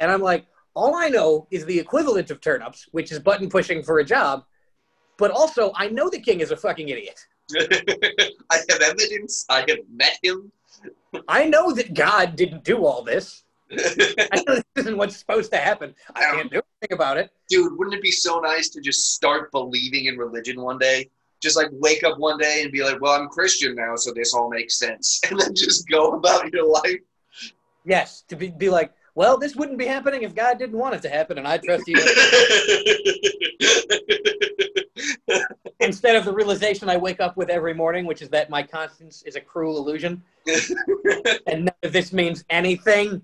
[0.00, 3.82] And I'm like, "All I know is the equivalent of turnips, which is button pushing
[3.82, 4.44] for a job."
[5.16, 7.20] But also, I know the king is a fucking idiot.
[8.50, 9.44] I have evidence.
[9.48, 10.50] I have met him.
[11.28, 13.44] I know that God didn't do all this.
[13.70, 15.94] I know this isn't what's supposed to happen.
[16.14, 17.30] I um, can't do anything about it.
[17.48, 21.10] Dude, wouldn't it be so nice to just start believing in religion one day?
[21.42, 24.34] Just like wake up one day and be like, well, I'm Christian now, so this
[24.34, 25.20] all makes sense.
[25.30, 27.00] And then just go about your life.
[27.84, 31.02] Yes, to be, be like, well, this wouldn't be happening if God didn't want it
[31.02, 31.96] to happen, and I trust you.
[35.80, 39.22] Instead of the realization I wake up with every morning, which is that my conscience
[39.22, 40.22] is a cruel illusion,
[41.46, 43.22] and none of this means anything.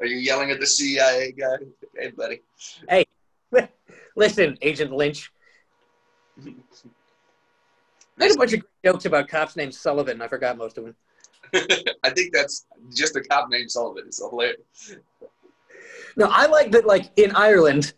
[0.00, 1.58] Are you yelling at the CIA guy?
[1.96, 2.42] Hey, buddy.
[2.88, 3.06] Hey,
[4.16, 5.30] listen, Agent Lynch,
[8.20, 10.20] Had a bunch of jokes about cops named Sullivan.
[10.22, 10.94] I forgot most of them.
[12.04, 14.04] I think that's just a cop named Sullivan.
[14.06, 14.96] It's hilarious.
[16.16, 16.86] No, I like that.
[16.86, 17.94] Like in Ireland,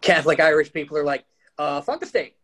[0.00, 1.24] Catholic Irish people are like,
[1.58, 2.34] uh, "Fuck the state,"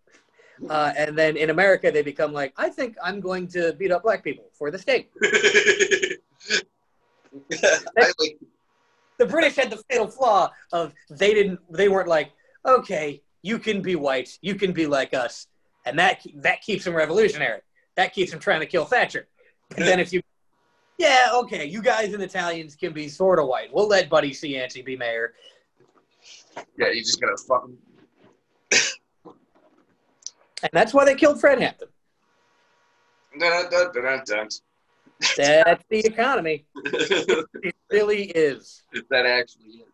[0.68, 4.02] uh, and then in America they become like, "I think I'm going to beat up
[4.02, 5.10] black people for the state."
[7.50, 8.38] Like,
[9.18, 11.60] The British had the fatal flaw of they didn't.
[11.70, 12.32] They weren't like,
[12.66, 15.46] "Okay, you can be white, you can be like us,"
[15.84, 17.60] and that that keeps them revolutionary.
[17.96, 19.26] That keeps them trying to kill Thatcher.
[19.76, 20.22] And then if you,
[20.98, 23.72] yeah, okay, you guys and Italians can be sort of white.
[23.72, 25.34] We'll let Buddy Cianci be mayor.
[26.78, 27.76] yeah, you just gotta fucking.
[30.62, 31.88] And that's why they killed Fred Hampton.
[33.38, 34.48] Dun, dun, dun, dun,
[35.36, 36.64] That's the economy.
[36.84, 38.82] It really is.
[39.10, 39.92] that actually is.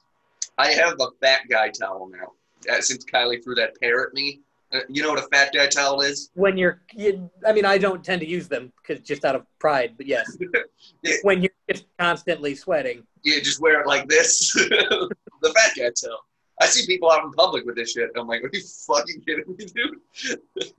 [0.59, 2.33] I have a fat guy towel now.
[2.70, 4.40] Uh, since Kylie threw that pear at me,
[4.72, 6.31] uh, you know what a fat guy towel is?
[6.35, 9.46] When you're, you, I mean, I don't tend to use them because just out of
[9.59, 10.37] pride, but yes,
[11.03, 11.14] Yeah.
[11.22, 13.05] when you're just constantly sweating.
[13.22, 14.53] Yeah, just wear it like this.
[14.53, 15.09] the
[15.42, 16.24] fat guy towel.
[16.61, 18.11] I see people out in public with this shit.
[18.16, 20.40] I'm like, are you fucking kidding me, dude?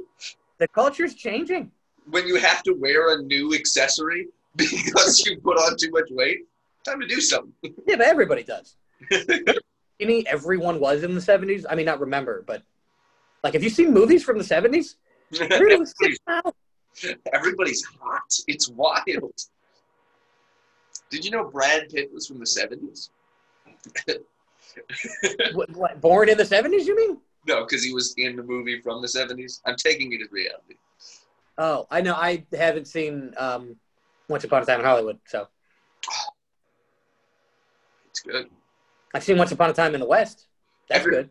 [0.58, 1.69] The culture's changing.
[2.10, 6.45] When you have to wear a new accessory because you put on too much weight,
[6.86, 7.52] time to do something.
[7.86, 8.78] Yeah, but everybody does.
[9.99, 11.65] You mean everyone was in the 70s?
[11.69, 12.63] I mean, not remember, but
[13.43, 14.95] like, have you seen movies from the 70s?
[15.39, 15.93] Everybody's,
[17.34, 18.39] everybody's hot.
[18.47, 19.34] It's wild.
[21.10, 23.10] Did you know Brad Pitt was from the 70s?
[25.53, 27.17] What, what, born in the 70s, you mean?
[27.47, 29.62] No, because he was in the movie from the 70s.
[29.65, 30.75] I'm taking it as reality.
[31.58, 32.13] Oh, I know.
[32.15, 33.77] I haven't seen um,
[34.27, 35.47] Once Upon a Time in Hollywood, so
[38.10, 38.49] It's good.
[39.15, 40.47] I've seen Once Upon a Time in the West.
[40.89, 41.30] That's Every- good.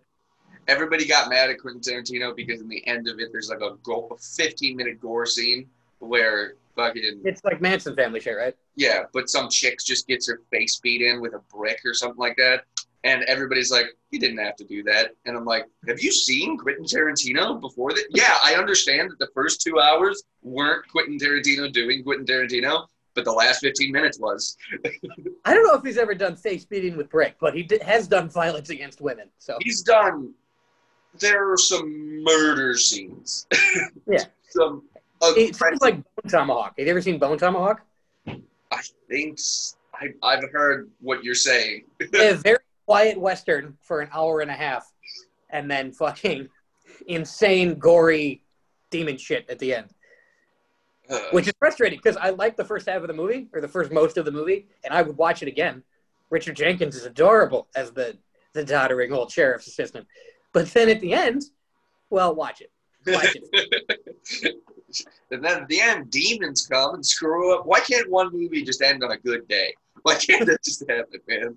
[0.66, 3.77] Everybody got mad at Quentin Tarantino because in the end of it, there's like a,
[3.83, 5.68] go- a 15 minute gore scene
[5.99, 8.57] where fucking It's like Manson family shit, right?
[8.75, 12.18] yeah, but some chicks just gets her face beat in with a brick or something
[12.18, 12.64] like that,
[13.05, 16.57] and everybody's like, "He didn't have to do that," and I'm like, "Have you seen
[16.57, 21.70] Quentin Tarantino before that?" Yeah, I understand that the first two hours weren't Quentin Tarantino
[21.70, 24.57] doing Quentin Tarantino, but the last 15 minutes was.
[25.44, 28.09] I don't know if he's ever done face beating with brick, but he d- has
[28.09, 29.29] done violence against women.
[29.38, 30.33] So He's done.
[31.18, 33.46] There are some murder scenes.
[34.07, 34.24] Yeah.
[34.48, 34.83] some.
[35.22, 36.74] it sounds like Bone Tomahawk.
[36.77, 37.83] Have you ever seen Bone Tomahawk?
[38.27, 39.38] I think
[40.22, 41.85] I've heard what you're saying.
[42.00, 44.90] a very quiet western for an hour and a half,
[45.50, 46.48] and then fucking
[47.07, 48.42] insane, gory
[48.90, 49.88] demon shit at the end,
[51.11, 53.69] Uh, which is frustrating because I like the first half of the movie or the
[53.69, 55.83] first most of the movie, and I would watch it again.
[56.31, 58.17] Richard Jenkins is adorable as the
[58.55, 60.07] the doddering old sheriff's assistant,
[60.53, 61.43] but then at the end,
[62.09, 62.73] well, watch it.
[63.07, 64.57] Watch it.
[65.31, 67.67] and then at the end, demons come and screw up.
[67.67, 69.75] Why can't one movie just end on a good day?
[70.03, 71.57] Why can't that just happen, man?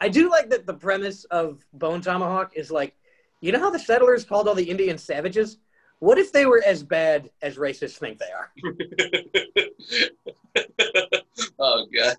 [0.00, 2.94] I do like that the premise of Bone Tomahawk is like,
[3.40, 5.58] you know how the settlers called all the Indians savages?
[6.02, 8.50] What if they were as bad as racists think they are?
[11.60, 12.16] oh god.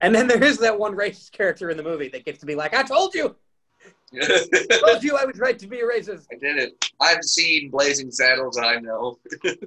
[0.00, 2.54] And then there is that one racist character in the movie that gets to be
[2.54, 3.36] like, I told you,
[4.22, 6.28] I told you I was right to be a racist.
[6.32, 6.90] I did it.
[6.98, 8.56] I've seen Blazing Saddles.
[8.56, 9.18] I know.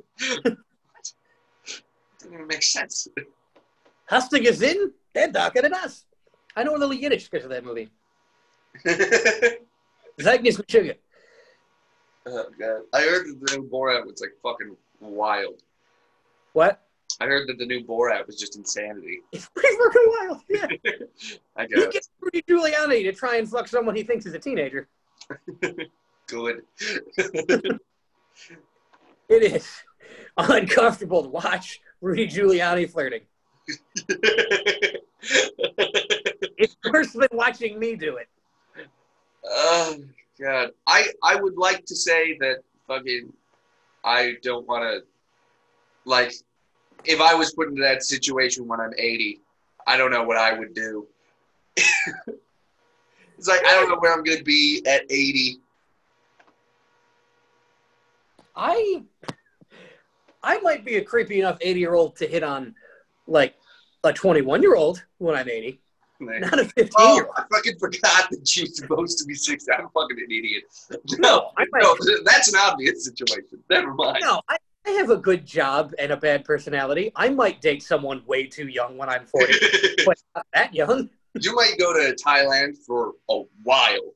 [0.41, 1.13] What?
[2.23, 3.07] Doesn't make sense.
[4.07, 4.93] Hast du gesehen?
[5.13, 6.05] They're darker than us.
[6.55, 7.91] I know a little Yiddish because of that movie.
[10.19, 10.95] Zeig nicht mit Sugar.
[12.27, 12.81] Oh god.
[12.93, 15.61] I heard that the new Borat was like fucking wild.
[16.53, 16.81] What?
[17.19, 19.19] I heard that the new Borat was just insanity.
[19.31, 20.41] It's pretty fucking wild.
[20.49, 20.67] Yeah.
[21.55, 21.87] I He guess.
[21.93, 24.87] gets Rudy Giuliani to try and fuck someone he thinks is a teenager.
[26.27, 26.63] Good.
[29.29, 29.67] It is
[30.37, 33.21] uncomfortable to watch Rudy Giuliani flirting.
[36.57, 38.27] It's worse than watching me do it.
[39.45, 39.95] oh
[40.41, 40.71] god.
[40.87, 43.31] I I would like to say that fucking
[44.03, 45.03] I don't want to,
[46.05, 46.33] like,
[47.05, 49.39] if I was put into that situation when I'm 80,
[49.85, 51.07] I don't know what I would do.
[51.77, 55.59] it's like, I don't know where I'm going to be at 80.
[58.55, 59.03] I
[60.43, 62.75] I might be a creepy enough 80 year old to hit on
[63.27, 63.55] like
[64.03, 65.79] a 21 year old when I'm 80,
[66.21, 67.35] not a 15 Oh, year old.
[67.37, 69.71] I fucking forgot that you're supposed to be 60.
[69.71, 70.63] I'm fucking an idiot.
[71.19, 71.95] No, No, no,
[72.25, 73.59] that's an obvious situation.
[73.69, 74.19] Never mind.
[74.21, 74.57] No, I,
[74.87, 77.11] I have a good job and a bad personality.
[77.15, 79.53] I might date someone way too young when I'm 40,
[80.05, 81.09] but not that young.
[81.39, 84.13] you might go to Thailand for a while.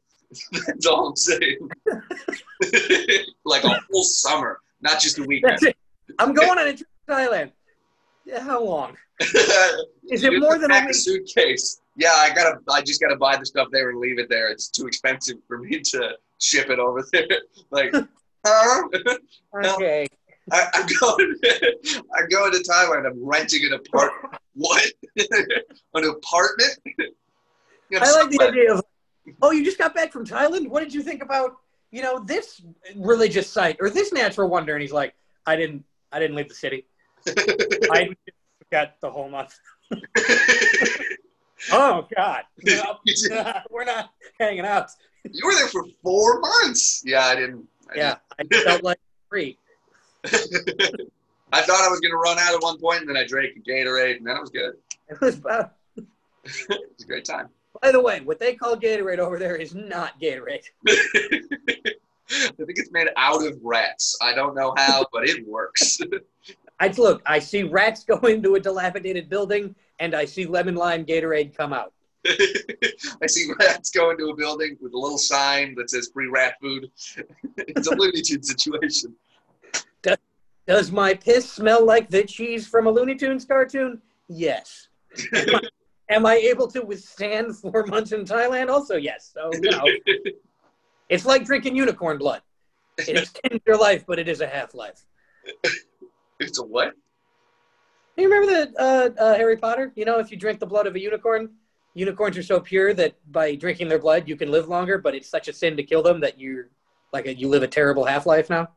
[0.66, 1.70] That's all I'm saying.
[3.45, 5.60] like a whole summer, not just a weekend.
[6.20, 7.51] I'm going on a trip to Thailand.
[8.26, 8.97] Yeah, how long?
[10.10, 10.95] Is it more than a a week?
[10.95, 11.80] suitcase?
[11.96, 12.58] Yeah, I gotta.
[12.70, 14.50] I just gotta buy the stuff there and leave it there.
[14.50, 17.28] It's too expensive for me to ship it over there.
[17.72, 17.93] Like,
[18.46, 18.84] huh?
[19.56, 20.08] Okay.
[20.52, 21.36] I, I'm going.
[22.16, 23.08] I'm going to Thailand.
[23.08, 24.36] I'm renting an apartment.
[24.54, 24.91] what?
[25.16, 26.78] an apartment?
[27.89, 28.84] You know, I like the idea of,
[29.41, 30.68] oh, you just got back from Thailand?
[30.68, 31.58] What did you think about,
[31.91, 32.62] you know, this
[32.96, 34.74] religious site or this natural wonder?
[34.74, 35.16] And he's like,
[35.48, 36.86] I didn't, I didn't leave the city.
[37.28, 38.10] I
[38.72, 39.58] got the whole month.
[41.72, 42.97] Oh God, No,
[43.70, 44.89] we're not hanging out.
[45.30, 47.01] you were there for four months.
[47.05, 47.68] Yeah, I didn't.
[47.89, 48.99] I Yeah, I felt like
[49.30, 49.57] free.
[50.26, 53.59] I thought I was gonna run out at one point, and then I drank a
[53.70, 54.74] Gatorade, and then it was good.
[55.09, 55.43] It was.
[55.45, 56.05] Uh, It
[56.70, 57.49] was a great time.
[57.82, 60.63] by the way, what they call Gatorade over there is not Gatorade.
[60.88, 64.18] I think it's made out of rats.
[64.22, 65.99] I don't know how, but it works.
[66.80, 67.22] I look.
[67.26, 71.74] I see rats go into a dilapidated building, and I see lemon lime Gatorade come
[71.74, 71.93] out.
[72.26, 76.56] I see rats go into a building with a little sign that says free rat
[76.62, 76.89] food.
[77.58, 79.16] it's a Looney Tunes situation.
[80.68, 84.02] Does my piss smell like the cheese from a Looney Tunes cartoon?
[84.28, 84.88] Yes.
[85.34, 85.62] Am I,
[86.10, 88.70] am I able to withstand four months in Thailand?
[88.70, 89.32] Also, yes.
[89.34, 89.86] So, you know,
[91.10, 92.41] it's like drinking unicorn blood.
[92.98, 95.06] It extends your life, but it is a half life.
[96.39, 96.93] It's a what?
[98.18, 99.91] You remember the uh, uh, Harry Potter?
[99.95, 101.49] You know, if you drink the blood of a unicorn,
[101.93, 104.97] unicorns are so pure that by drinking their blood, you can live longer.
[104.97, 106.70] But it's such a sin to kill them that you're
[107.11, 108.70] like a, you live a terrible half life now.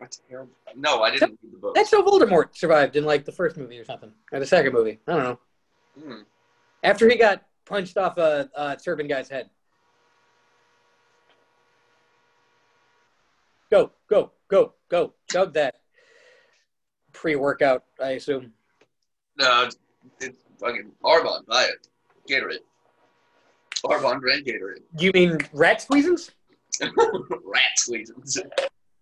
[0.00, 0.52] That's terrible?
[0.74, 1.74] No, I didn't read the book.
[1.74, 4.98] That's how Voldemort survived in like the first movie or something, or the second movie.
[5.06, 5.38] I don't know.
[6.02, 6.22] Hmm.
[6.82, 9.50] After he got punched off a, a turban guy's head.
[13.70, 15.12] Go, go, go, go.
[15.30, 15.79] Chug that.
[17.20, 18.50] Pre workout, I assume.
[19.38, 19.76] No, it's,
[20.22, 21.44] it's fucking Arbonne.
[21.46, 21.86] Buy it.
[22.26, 22.60] Gatorade.
[23.84, 24.80] Arbonne brand Gatorade.
[24.98, 26.30] You mean rat squeezins?
[26.80, 28.38] rat squeezes.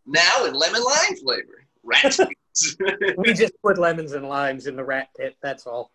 [0.05, 1.65] Now in lemon lime flavor.
[1.85, 2.77] Rat squeezes.
[3.19, 5.93] We just put lemons and limes in the rat pit, that's all.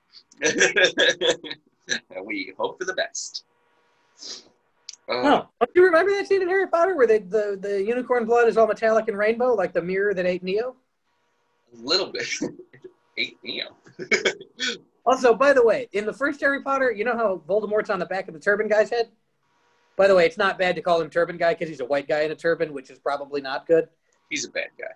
[2.26, 3.44] we hope for the best.
[5.10, 8.24] Uh, Oh, don't you remember that scene in Harry Potter where they, the, the unicorn
[8.24, 10.78] blood is all metallic and rainbow, like the mirror that ate Neo?
[11.74, 12.28] Little bit.
[13.18, 13.76] Eight Neo.
[15.06, 18.06] Also, by the way, in the first Harry Potter, you know how Voldemort's on the
[18.06, 19.10] back of the turban guy's head?
[19.98, 22.08] By the way, it's not bad to call him turban guy because he's a white
[22.08, 23.90] guy in a turban, which is probably not good.
[24.30, 24.94] He's a bad guy.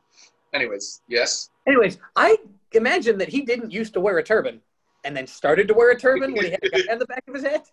[0.54, 1.50] Anyways, yes.
[1.68, 2.38] Anyways, I
[2.72, 4.62] imagine that he didn't used to wear a turban
[5.04, 7.36] and then started to wear a turban when he had a on the back of
[7.36, 7.64] his head.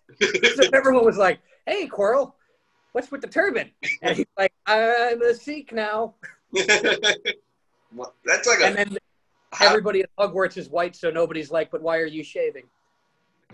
[0.55, 2.33] So everyone was like, hey, Quirrell,
[2.91, 3.71] what's with the turban?
[4.01, 6.15] And he's like, I'm a Sikh now.
[8.25, 8.65] That's like a.
[8.65, 8.97] And then
[9.61, 12.63] everybody at Hogwarts is white, so nobody's like, but why are you shaving?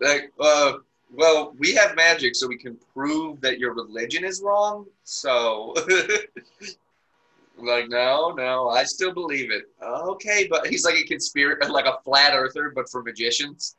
[0.00, 0.74] like, uh,
[1.12, 4.86] well, we have magic, so we can prove that your religion is wrong.
[5.04, 5.74] So,
[7.58, 9.64] like, no, no, I still believe it.
[9.82, 13.76] Okay, but he's like a conspiracy, like a flat earther, but for magicians.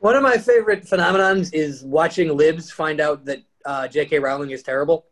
[0.00, 4.20] One of my favorite phenomenons is watching libs find out that uh, J.K.
[4.20, 5.07] Rowling is terrible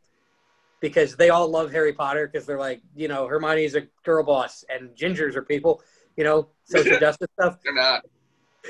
[0.80, 4.64] because they all love Harry Potter because they're like, you know, Hermione's a girl boss
[4.68, 5.82] and gingers are people,
[6.16, 7.58] you know, social justice stuff.
[7.64, 8.04] They're not.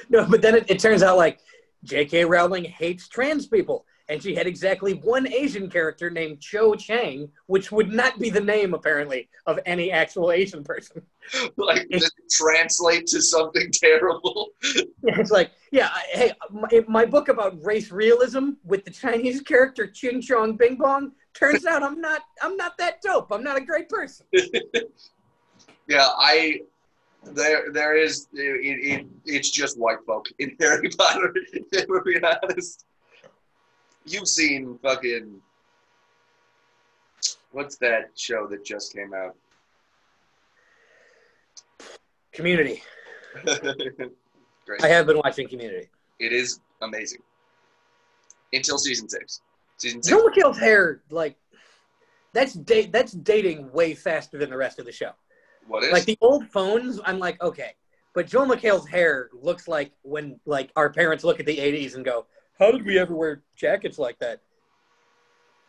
[0.09, 1.41] No, but then it, it turns out like
[1.85, 2.25] J.K.
[2.25, 3.87] Rowling hates trans people.
[4.09, 8.41] And she had exactly one Asian character named Cho Chang, which would not be the
[8.41, 11.03] name, apparently, of any actual Asian person.
[11.57, 14.51] Like, does it translate to something terrible?
[15.03, 20.21] It's like, yeah, hey, my, my book about race realism with the Chinese character Ching
[20.21, 23.31] Chong Bing Bong turns out I'm not, I'm not that dope.
[23.31, 24.27] I'm not a great person.
[25.89, 26.61] Yeah, I.
[27.25, 28.29] There, there is.
[28.33, 31.33] It, it, it's just white folk in Harry Potter.
[31.53, 32.85] If we're being honest,
[34.05, 35.41] you've seen fucking.
[37.53, 39.35] What's that show that just came out?
[42.33, 42.83] Community.
[43.45, 44.83] Great.
[44.83, 45.89] I have been watching Community.
[46.19, 47.21] It is amazing.
[48.53, 49.41] Until season six.
[49.79, 50.09] Season six.
[50.09, 51.37] Joel McHale's hair, like,
[52.33, 52.55] that's
[52.91, 55.13] that's dating way faster than the rest of the show.
[55.67, 55.93] What is?
[55.93, 57.73] Like the old phones, I'm like, okay,
[58.15, 62.05] but Joel McHale's hair looks like when like our parents look at the '80s and
[62.05, 62.27] go,
[62.59, 64.41] "How did we ever wear jackets like that?"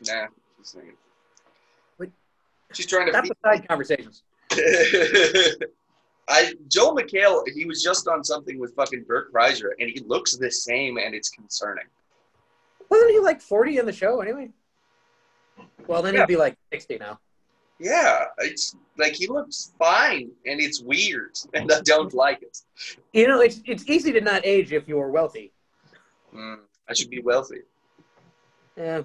[0.05, 0.27] nah.
[0.57, 0.93] She's thinking.
[1.97, 2.09] What?
[2.73, 3.11] She's trying to.
[3.11, 4.23] That's beside conversations.
[6.29, 10.35] I Joel McHale, he was just on something with fucking Bert Kreischer, and he looks
[10.35, 11.85] the same, and it's concerning.
[12.89, 14.49] Wasn't he like 40 in the show anyway?
[15.87, 16.21] Well, then Yeah.
[16.21, 17.19] he'd be like 60 now.
[17.79, 22.57] Yeah, it's like he looks fine, and it's weird, and I don't like it.
[23.13, 25.53] You know, it's it's easy to not age if you're wealthy.
[26.33, 27.59] Mm, I should be wealthy.
[28.75, 29.03] Yeah,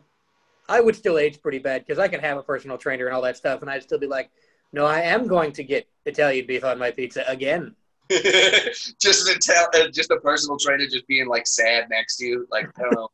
[0.71, 3.21] I would still age pretty bad because I could have a personal trainer and all
[3.23, 4.31] that stuff, and I'd still be like,
[4.73, 7.77] no, I am going to get Italian beef on my pizza again.
[8.11, 12.49] just an Ital- uh, just a personal trainer, just being like sad next to you,
[12.51, 13.11] like I don't know.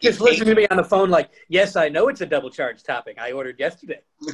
[0.00, 2.82] Just listen to me on the phone, like, yes, I know it's a double charge
[2.82, 3.18] topping.
[3.18, 4.00] I ordered yesterday.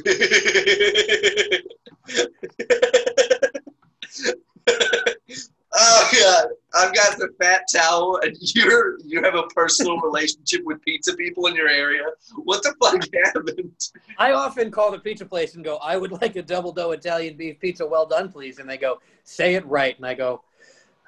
[5.73, 10.81] oh god, I've got the fat towel, and you're you have a personal relationship with
[10.83, 12.03] pizza people in your area.
[12.35, 13.71] What the fuck happened?
[14.17, 17.35] I often call the pizza place and go, I would like a double dough Italian
[17.37, 18.59] beef pizza, well done, please.
[18.59, 19.95] And they go, say it right.
[19.97, 20.43] And I go,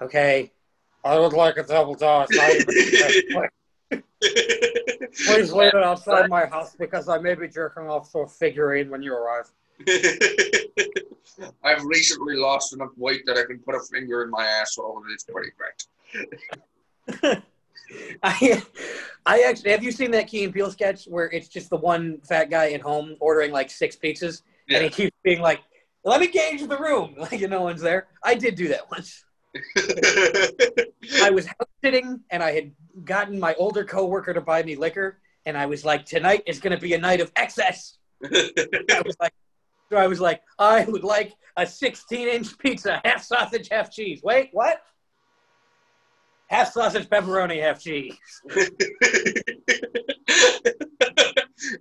[0.01, 0.51] okay,
[1.03, 3.49] I would like a double dough Italian beef.
[5.25, 8.89] Please leave it outside my house because I may be jerking off to a figurine
[8.89, 9.51] when you arrive.
[11.63, 15.11] I've recently lost enough weight that I can put a finger in my asshole, and
[15.11, 17.43] it's pretty great.
[18.23, 18.63] I,
[19.25, 22.19] I actually have you seen that Key and Peele sketch where it's just the one
[22.21, 25.61] fat guy at home ordering like six pizzas and he keeps being like,
[26.03, 28.07] "Let me gauge the room," like no one's there.
[28.23, 29.23] I did do that once.
[31.21, 32.71] I was house sitting and I had
[33.03, 36.75] gotten my older coworker to buy me liquor, and I was like, "Tonight is going
[36.75, 39.33] to be a night of excess." I was like,
[39.91, 44.21] so I was like, I would like a 16 inch pizza, half sausage, half cheese.
[44.23, 44.81] Wait, what?
[46.47, 48.17] Half sausage, pepperoni, half cheese.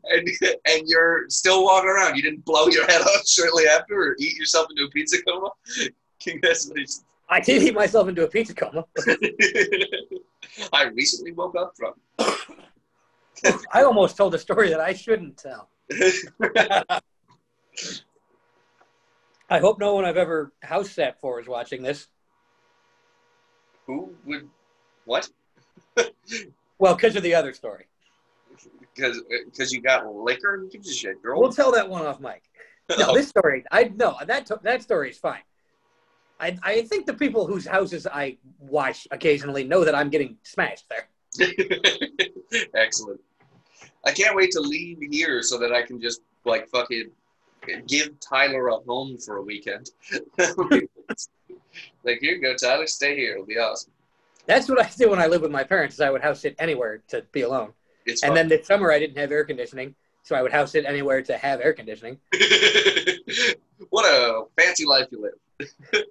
[0.04, 0.28] and
[0.66, 2.16] and you're still walking around.
[2.16, 5.50] You didn't blow your head off shortly after, or eat yourself into a pizza coma.
[6.22, 7.04] Congratulations.
[7.28, 8.84] I did eat myself into a pizza coma.
[10.72, 11.94] I recently woke up from.
[13.72, 15.68] I almost told a story that I shouldn't tell.
[19.50, 22.08] I hope no one I've ever house sat for is watching this.
[23.86, 24.48] Who would?
[25.04, 25.28] What?
[26.76, 27.86] Well, because of the other story.
[28.94, 31.40] Because because uh, you got liquor and gives a shit, girl.
[31.40, 32.42] We'll tell that one off mic.
[32.98, 35.42] No, this story, I no, that that story is fine.
[36.44, 40.86] I I think the people whose houses I watch occasionally know that I'm getting smashed
[40.90, 41.08] there.
[42.74, 43.20] Excellent.
[44.04, 47.10] I can't wait to leave here so that I can just like fucking
[47.88, 49.90] give Tyler a home for a weekend.
[50.38, 52.86] like here you go, Tyler.
[52.86, 53.32] Stay here.
[53.34, 53.92] It'll be awesome.
[54.46, 55.94] That's what I do when I live with my parents.
[55.94, 57.72] Is I would house sit anywhere to be alone.
[58.04, 58.34] It's And fun.
[58.36, 61.38] then this summer I didn't have air conditioning, so I would house sit anywhere to
[61.38, 62.18] have air conditioning.
[63.88, 66.04] what a fancy life you live.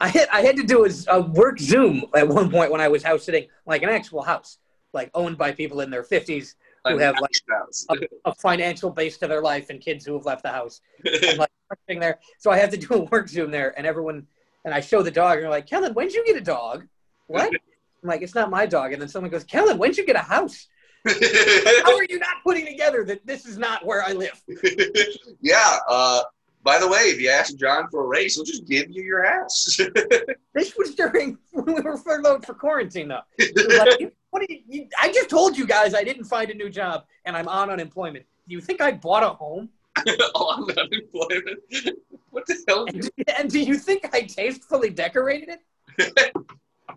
[0.00, 2.88] I had I had to do a, a work Zoom at one point when I
[2.88, 4.58] was house sitting, like an actual house,
[4.92, 7.86] like owned by people in their fifties who have like house.
[8.24, 10.80] a financial base to their life and kids who have left the house.
[11.06, 11.50] I'm like
[11.86, 14.26] sitting there, so I have to do a work Zoom there, and everyone
[14.64, 16.86] and I show the dog, and they're like, "Kellen, when'd you get a dog?"
[17.26, 17.52] What?
[17.52, 20.20] I'm like, "It's not my dog." And then someone goes, "Kellen, when'd you get a
[20.20, 20.68] house?"
[21.06, 24.42] How are you not putting together that this is not where I live?
[25.40, 25.78] yeah.
[25.88, 26.22] Uh,
[26.62, 29.24] by the way, if you ask John for a raise, he'll just give you your
[29.24, 29.78] house.
[30.52, 33.20] This was during when we were furloughed for quarantine, though.
[33.38, 34.88] Like, what do you, you?
[35.00, 38.26] I just told you guys I didn't find a new job and I'm on unemployment.
[38.48, 39.68] Do you think I bought a home?
[40.34, 41.60] Oh, on unemployment.
[42.30, 42.86] What the hell?
[42.86, 45.50] And, and do you think I tastefully decorated
[45.96, 46.32] it?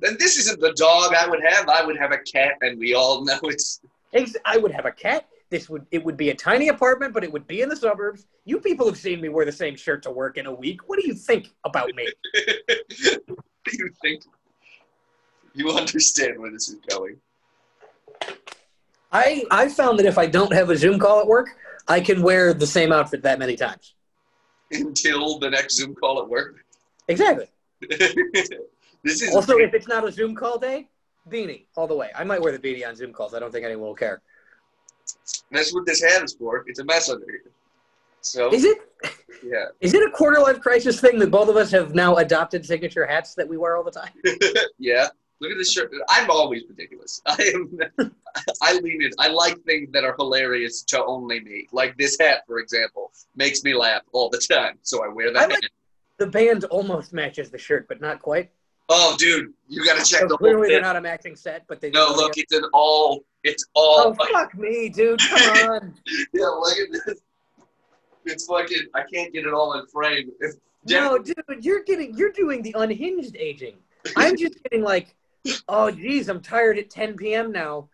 [0.02, 1.70] Then this isn't the dog I would have.
[1.70, 3.82] I would have a cat, and we all know it's.
[4.46, 5.28] I would have a cat.
[5.54, 8.26] This would it would be a tiny apartment, but it would be in the suburbs.
[8.44, 10.90] You people have seen me wear the same shirt to work in a week.
[10.90, 12.12] What do you think about me?
[12.34, 13.38] Do
[13.72, 14.24] you think
[15.54, 17.18] you understand where this is going?
[19.12, 21.50] I I found that if I don't have a Zoom call at work,
[21.88, 23.94] I can wear the same outfit that many times.
[24.72, 26.66] Until the next Zoom call at work.
[27.08, 27.46] Exactly.
[27.82, 30.90] this is Also, if it's not a Zoom call day,
[31.30, 32.10] beanie all the way.
[32.16, 33.36] I might wear the beanie on Zoom calls.
[33.36, 34.24] I don't think anyone will care.
[35.52, 36.64] That's what this hat is for.
[36.68, 37.52] It's a mess under here.
[38.22, 38.78] So Is it
[39.44, 42.66] yeah, is it a quarter life crisis thing that both of us have now adopted
[42.66, 44.12] signature hats that we wear all the time?
[44.80, 45.08] yeah.
[45.42, 45.92] Look at this shirt.
[46.08, 47.22] I'm always ridiculous.
[47.26, 48.12] I am.
[48.62, 49.12] I lean in.
[49.20, 51.68] I like things that are hilarious to only me.
[51.74, 54.78] Like this hat, for example, makes me laugh all the time.
[54.84, 55.42] So I wear that.
[55.44, 55.72] I like- hat.
[56.18, 58.52] The band almost matches the shirt, but not quite.
[58.90, 61.66] Oh, dude, you got to check So the whole clearly, they're not a matching set,
[61.68, 61.90] but they.
[61.90, 63.24] No, look, it's an all.
[63.44, 64.16] It's all.
[64.20, 65.20] Oh fuck me, dude!
[65.20, 65.94] Come on.
[66.34, 67.22] Yeah, look at this.
[68.26, 68.88] It's fucking.
[68.94, 70.32] I can't get it all in frame.
[70.40, 70.58] It's
[70.88, 73.76] No, dude, you're getting you're doing the unhinged aging.
[74.18, 75.16] I'm just getting like,
[75.70, 77.52] oh geez, I'm tired at 10 p.m.
[77.52, 77.90] now,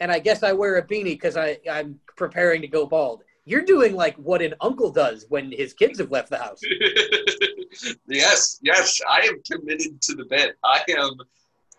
[0.00, 3.22] and I guess I wear a beanie because I I'm preparing to go bald.
[3.46, 6.60] You're doing like what an uncle does when his kids have left the house.
[8.08, 10.56] yes, yes, I am committed to the bit.
[10.64, 11.12] I am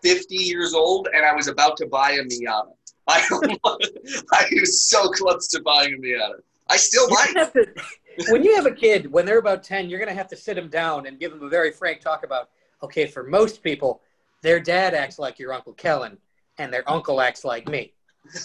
[0.02, 2.72] 50 years old and I was about to buy a Miata.
[3.08, 3.22] I,
[4.32, 6.40] I was so close to buying a Miata.
[6.68, 7.52] I still might.
[7.52, 7.66] to-
[8.30, 10.68] when you have a kid, when they're about 10, you're gonna have to sit them
[10.68, 12.48] down and give them a very frank talk about.
[12.82, 14.00] Okay, for most people,
[14.42, 16.18] their dad acts like your uncle Kellen,
[16.58, 17.92] and their uncle acts like me.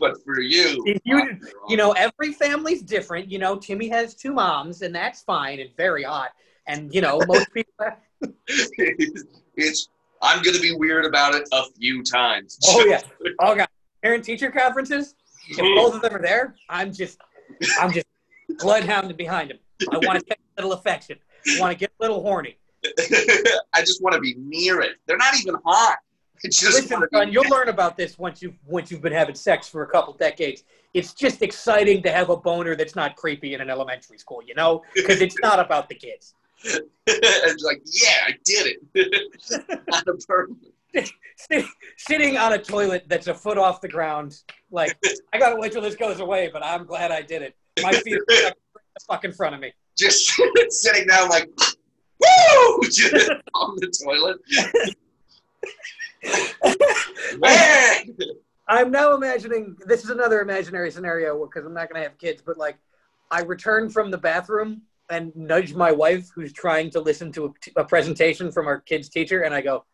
[0.00, 3.30] but for you, If you- you know, every family's different.
[3.30, 6.30] You know, Timmy has two moms, and that's fine and very hot.
[6.66, 7.86] And you know, most people.
[9.56, 9.88] it's.
[10.20, 12.58] I'm gonna be weird about it a few times.
[12.66, 13.00] Oh yeah.
[13.40, 13.68] Oh god.
[14.02, 15.14] Parent teacher conferences.
[15.48, 15.74] If mm.
[15.76, 17.18] both of them are there, I'm just,
[17.80, 18.06] I'm just
[18.60, 19.58] bloodhounding behind them.
[19.90, 21.18] I want to get a little affection.
[21.56, 22.58] I want to get a little horny.
[22.84, 24.96] I just want to be near it.
[25.06, 25.98] They're not even hot.
[26.44, 29.68] I just Listen, son, you'll learn about this once you've once you've been having sex
[29.68, 30.64] for a couple decades.
[30.94, 34.54] It's just exciting to have a boner that's not creepy in an elementary school, you
[34.54, 36.34] know, because it's not about the kids.
[37.06, 39.84] it's like, yeah, I did it.
[39.88, 41.04] Not a.
[41.36, 41.64] Sit-
[41.96, 44.98] sitting on a toilet that's a foot off the ground, like
[45.32, 47.56] I gotta wait till this goes away, but I'm glad I did it.
[47.80, 49.72] My feet are stuck the fuck in front of me.
[49.96, 50.32] Just
[50.70, 54.38] sitting down like, woo, just on the toilet.
[57.38, 58.16] Man!
[58.68, 62.58] I'm now imagining this is another imaginary scenario because I'm not gonna have kids, but
[62.58, 62.76] like
[63.30, 67.80] I return from the bathroom and nudge my wife who's trying to listen to a,
[67.80, 69.84] a presentation from our kids teacher, and I go,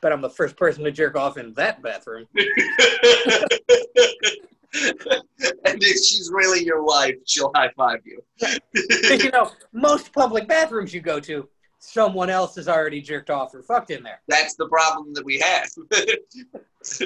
[0.00, 2.46] "Bet I'm the first person to jerk off in that bathroom." and
[5.82, 8.22] if she's really your wife, she'll high five you.
[8.74, 11.48] you know, most public bathrooms you go to,
[11.82, 14.20] someone else has already jerked off or fucked in there.
[14.28, 15.68] That's the problem that we have.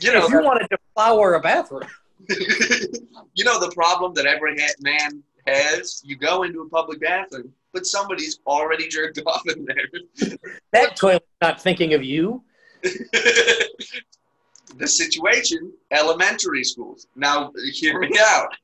[0.00, 1.82] you know, if you wanted to flower a bathroom,
[2.28, 6.02] you know the problem that every man has.
[6.04, 10.36] You go into a public bathroom, but somebody's already jerked off in there.
[10.70, 12.44] that toilet's not thinking of you.
[12.82, 17.08] the situation: elementary schools.
[17.16, 18.54] Now, hear me out.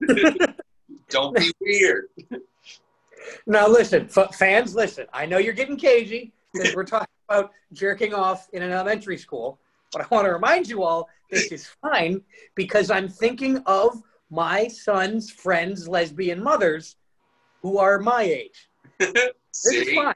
[1.08, 2.06] Don't be weird.
[3.46, 5.06] Now, listen, f- fans, listen.
[5.12, 9.58] I know you're getting cagey because we're talking about jerking off in an elementary school,
[9.92, 12.22] but I want to remind you all this is fine
[12.54, 16.96] because I'm thinking of my son's friends' lesbian mothers
[17.62, 18.68] who are my age.
[19.64, 20.14] This is fine.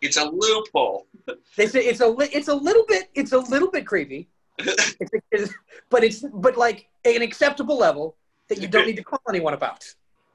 [0.00, 1.08] it's a loophole.
[1.56, 4.28] This is, it's a it's a little bit it's a little bit creepy,
[4.58, 5.54] it's, it's,
[5.90, 8.16] but it's but like an acceptable level
[8.48, 9.84] that you don't need to call anyone about.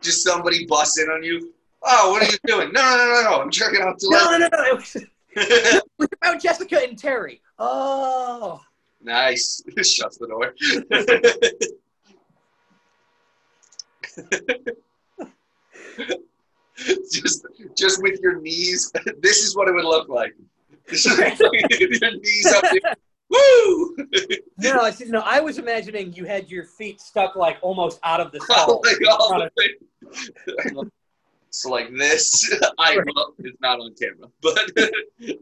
[0.01, 1.53] Just somebody busts in on you.
[1.83, 2.71] Oh, what are you doing?
[2.73, 3.41] No, no, no, no, no.
[3.41, 4.63] I'm jerking off to No, no, no, no.
[4.65, 4.95] It was,
[5.35, 7.41] it was about Jessica and Terry.
[7.57, 8.61] Oh.
[9.01, 9.63] nice.
[9.77, 10.53] Shuts the door.
[17.11, 18.91] just, just with your knees.
[19.21, 20.35] This is what it would look like.
[20.91, 22.63] your knees up.
[22.63, 22.95] There.
[23.29, 23.95] Woo!
[24.57, 25.21] No, I see, no.
[25.21, 29.49] I was imagining you had your feet stuck like almost out of the all the
[29.57, 30.83] way.
[31.51, 32.49] So like this,
[32.79, 34.71] I well, it's not on camera, but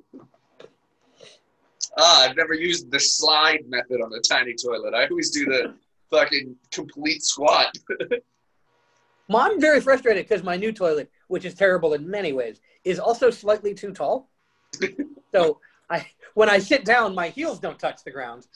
[1.97, 4.95] ah, I've never used the slide method on a tiny toilet.
[4.95, 5.75] I always do the
[6.11, 7.73] fucking complete squat.
[9.31, 12.97] Well, I'm very frustrated because my new toilet, which is terrible in many ways, is
[12.97, 14.27] also slightly too tall.
[15.31, 18.47] so I, when I sit down, my heels don't touch the ground.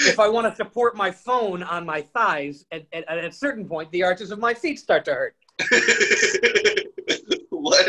[0.00, 3.64] If I want to support my phone on my thighs, at, at, at a certain
[3.68, 5.36] point, the arches of my feet start to hurt.
[7.50, 7.88] what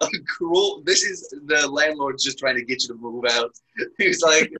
[0.00, 0.82] a cruel!
[0.84, 3.58] This is the landlord's just trying to get you to move out.
[3.98, 4.52] He's like,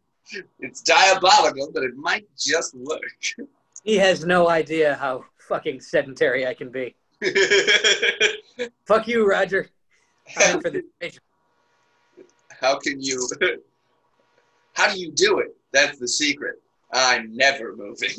[0.61, 3.01] it's diabolical, but it might just work.
[3.85, 6.95] He has no idea how fucking sedentary I can be.
[8.87, 9.69] Fuck you, Roger.
[10.37, 11.23] I'm for the information.
[12.61, 13.29] How can you?
[14.75, 15.57] How do you do it?
[15.73, 16.57] That's the secret.
[16.93, 18.11] I'm never moving.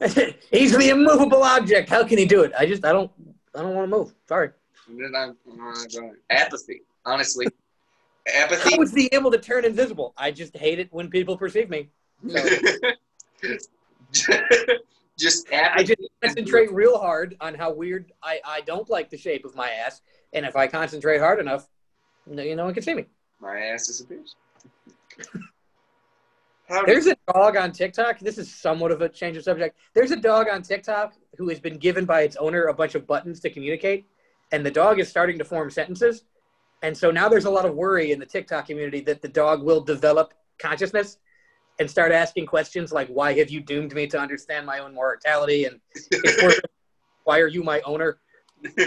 [0.50, 1.88] He's the immovable object.
[1.88, 2.52] How can he do it?
[2.58, 3.10] I just I don't
[3.54, 4.14] I don't want to move.
[4.28, 4.50] Sorry.
[4.88, 7.46] And then I'm- I'm not going- Apathy, honestly.
[8.34, 8.74] Apathy.
[8.76, 10.12] How is he able to turn invisible?
[10.16, 11.88] I just hate it when people perceive me.
[15.18, 19.44] just I just concentrate real hard on how weird I, I don't like the shape
[19.44, 20.00] of my ass,
[20.32, 21.68] and if I concentrate hard enough,
[22.26, 23.04] no, you no one can see me.
[23.40, 24.36] My ass disappears.
[26.68, 28.20] How There's a dog on TikTok.
[28.20, 29.76] This is somewhat of a change of subject.
[29.92, 33.06] There's a dog on TikTok who has been given by its owner a bunch of
[33.06, 34.06] buttons to communicate,
[34.50, 36.24] and the dog is starting to form sentences.
[36.82, 39.62] And so now there's a lot of worry in the TikTok community that the dog
[39.62, 41.18] will develop consciousness
[41.78, 45.66] and start asking questions like, "Why have you doomed me to understand my own mortality?"
[45.66, 46.70] and "It's worth it.
[47.24, 48.18] "Why are you my owner?"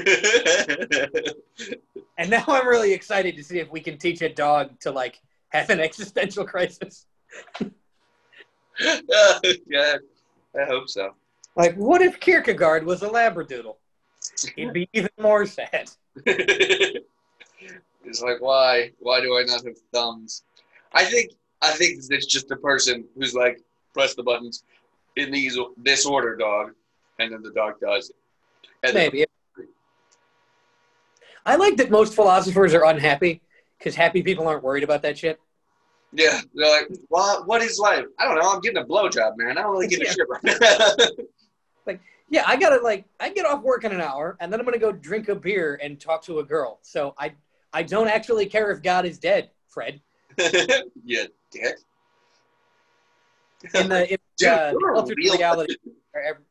[2.19, 5.21] And now I'm really excited to see if we can teach a dog to like
[5.49, 7.05] have an existential crisis.
[9.67, 9.97] yeah,
[10.59, 11.15] I hope so.
[11.55, 13.75] Like, what if Kierkegaard was a labradoodle?
[14.55, 15.89] He'd be even more sad.
[16.25, 17.01] it's
[18.21, 18.91] like why?
[18.99, 20.43] Why do I not have thumbs?
[20.93, 23.59] I think I think it's just a person who's like
[23.93, 24.63] press the buttons
[25.15, 26.71] in these this order, dog,
[27.19, 28.15] and then the dog does it.
[28.84, 29.25] And then- Maybe.
[31.45, 33.41] I like that most philosophers are unhappy
[33.80, 35.39] because happy people aren't worried about that shit.
[36.14, 37.47] Yeah, they're like, what?
[37.47, 38.05] What is life?
[38.20, 38.49] I don't know.
[38.49, 39.58] I'm getting a blowjob, man.
[39.58, 41.08] I don't really give a shit right now.
[41.86, 44.66] Like, yeah, I gotta like I get off work in an hour and then I'm
[44.66, 46.80] gonna go drink a beer and talk to a girl.
[46.82, 47.34] So I
[47.74, 50.01] I don't actually care if God is dead, Fred.
[51.03, 51.78] yeah, dick.
[53.74, 55.76] In the, in Dude, uh, real- reality,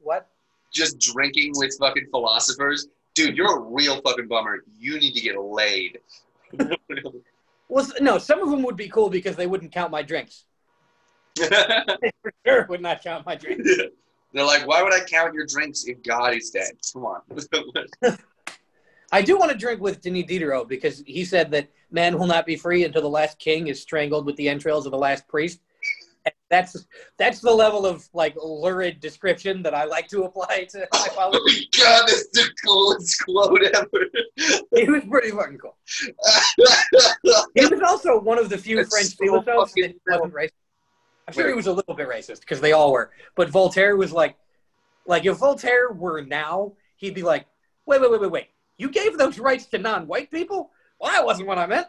[0.01, 0.29] what?
[0.73, 3.37] Just drinking with fucking philosophers, dude.
[3.37, 4.65] You're a real fucking bummer.
[4.77, 5.99] You need to get laid.
[7.69, 10.45] Well, no, some of them would be cool because they wouldn't count my drinks.
[11.39, 13.69] They for sure would not count my drinks.
[14.33, 16.73] They're like, why would I count your drinks if God is dead?
[16.93, 17.21] Come on.
[19.13, 22.45] I do want to drink with Denis Diderot because he said that man will not
[22.45, 25.61] be free until the last king is strangled with the entrails of the last priest.
[26.49, 26.87] That's
[27.19, 31.15] that's the level of like lurid description that I like to apply to my oh
[31.15, 31.67] followers.
[31.79, 34.07] God, that's the coolest quote ever.
[34.75, 35.77] He was pretty fucking cool.
[37.55, 40.51] He was also one of the few That's French so philosophers that wasn't racist.
[41.29, 43.11] I'm sure he was a little bit racist because they all were.
[43.35, 44.37] But Voltaire was like,
[45.07, 47.47] like if Voltaire were now, he'd be like,
[47.87, 48.47] wait, wait, wait, wait, wait.
[48.79, 50.71] You gave those rights to non-white people?
[51.01, 51.87] Well, that wasn't what I meant.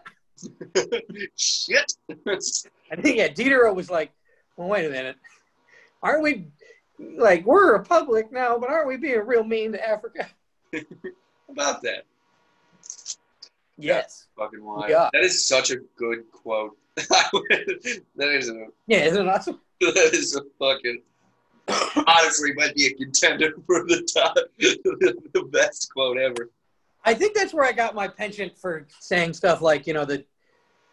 [1.36, 1.92] Shit.
[2.92, 4.12] I think yeah, Diderot was like,
[4.58, 5.16] well, wait a minute.
[6.04, 6.48] Aren't we
[7.00, 10.28] like we're a republic now, but aren't we being real mean to Africa?
[11.50, 12.04] about that.
[13.78, 14.28] Yes.
[14.38, 14.90] Fucking wild.
[14.90, 15.10] Yeah.
[15.14, 16.76] That is such a good quote.
[16.96, 19.62] that is a Yeah, isn't it awesome?
[19.82, 21.02] that is a fucking
[22.08, 26.50] honestly might be a contender for the top the best quote ever.
[27.04, 30.26] I think that's where I got my penchant for saying stuff like, you know, the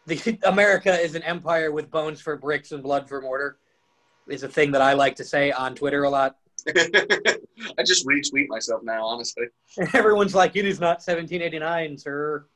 [0.07, 3.59] the America is an empire with bones for bricks and blood for mortar
[4.29, 6.37] is a thing that I like to say on Twitter a lot.
[6.69, 9.45] I just retweet myself now, honestly.
[9.93, 12.47] Everyone's like, it is not 1789, sir.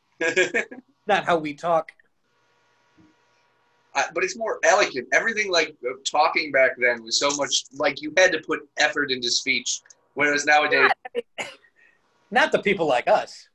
[1.07, 1.93] Not how we talk.
[3.95, 5.09] I, but it's more elegant.
[5.13, 9.11] Everything like uh, talking back then was so much like you had to put effort
[9.11, 9.81] into speech,
[10.15, 10.91] whereas nowadays,
[12.31, 13.49] Not the people like us.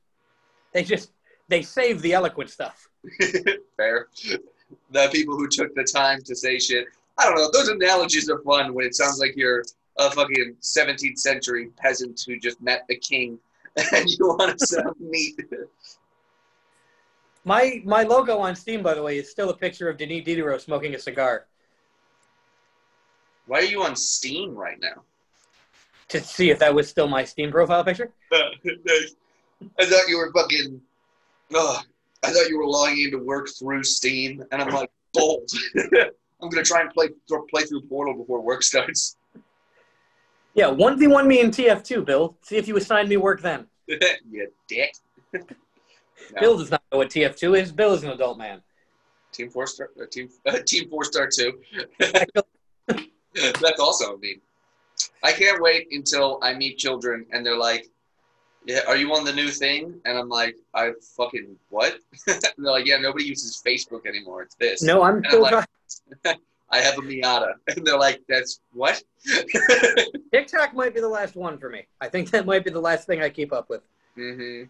[0.72, 1.10] They just
[1.48, 2.88] they save the eloquent stuff.
[3.76, 4.08] fair.
[4.90, 6.86] The people who took the time to say shit.
[7.18, 7.50] I don't know.
[7.52, 9.62] Those analogies are fun when it sounds like you're
[9.98, 13.38] a fucking 17th century peasant who just met the king
[13.92, 15.38] and you want to sound neat.
[17.44, 20.62] My my logo on Steam, by the way, is still a picture of Denis Diderot
[20.62, 21.46] smoking a cigar
[23.46, 25.02] Why are you on Steam right now?
[26.08, 28.12] to see if that was still my Steam profile picture.
[28.32, 30.80] I thought you were fucking.
[31.54, 31.80] Oh,
[32.24, 35.48] I thought you were logging in to work through Steam, and I'm like, bold.
[36.42, 37.08] I'm gonna try and play
[37.50, 39.16] play through Portal before work starts.
[40.54, 42.36] Yeah, one v one me in TF2, Bill.
[42.42, 43.66] See if you assign me work then.
[43.88, 44.94] you dick.
[45.32, 45.40] No.
[46.40, 47.72] Bill does not know what TF2 is.
[47.72, 48.62] Bill is an adult man.
[49.32, 51.60] Team Four Star, uh, Team uh, Team Four Star Two.
[51.98, 54.40] That's also a meme.
[55.22, 57.88] I can't wait until I meet children and they're like,
[58.64, 62.86] "Yeah, are you on the new thing?" And I'm like, "I fucking what?" they're like,
[62.86, 64.42] "Yeah, nobody uses Facebook anymore.
[64.42, 65.68] It's this." No, I'm And I'm still like-
[66.70, 69.02] I have a Miata, and they're like, "That's what?"
[70.32, 71.86] TikTok might be the last one for me.
[72.00, 73.82] I think that might be the last thing I keep up with.
[74.18, 74.64] Mm-hmm.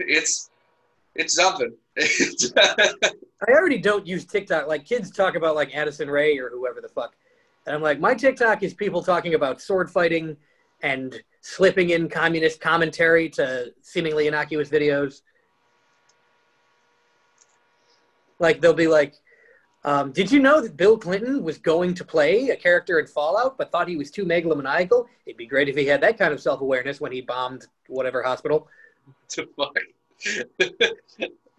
[0.00, 0.50] it's
[1.14, 1.72] it's something.
[1.98, 4.66] I already don't use TikTok.
[4.68, 7.14] Like kids talk about like Addison Rae or whoever the fuck,
[7.66, 10.36] And I'm like, my TikTok is people talking about sword fighting
[10.82, 15.22] and slipping in communist commentary to seemingly innocuous videos.
[18.38, 19.14] Like they'll be like,
[19.82, 23.56] um, "Did you know that Bill Clinton was going to play a character in Fallout,
[23.56, 25.06] but thought he was too megalomaniacal?
[25.24, 28.68] It'd be great if he had that kind of self-awareness when he bombed whatever hospital."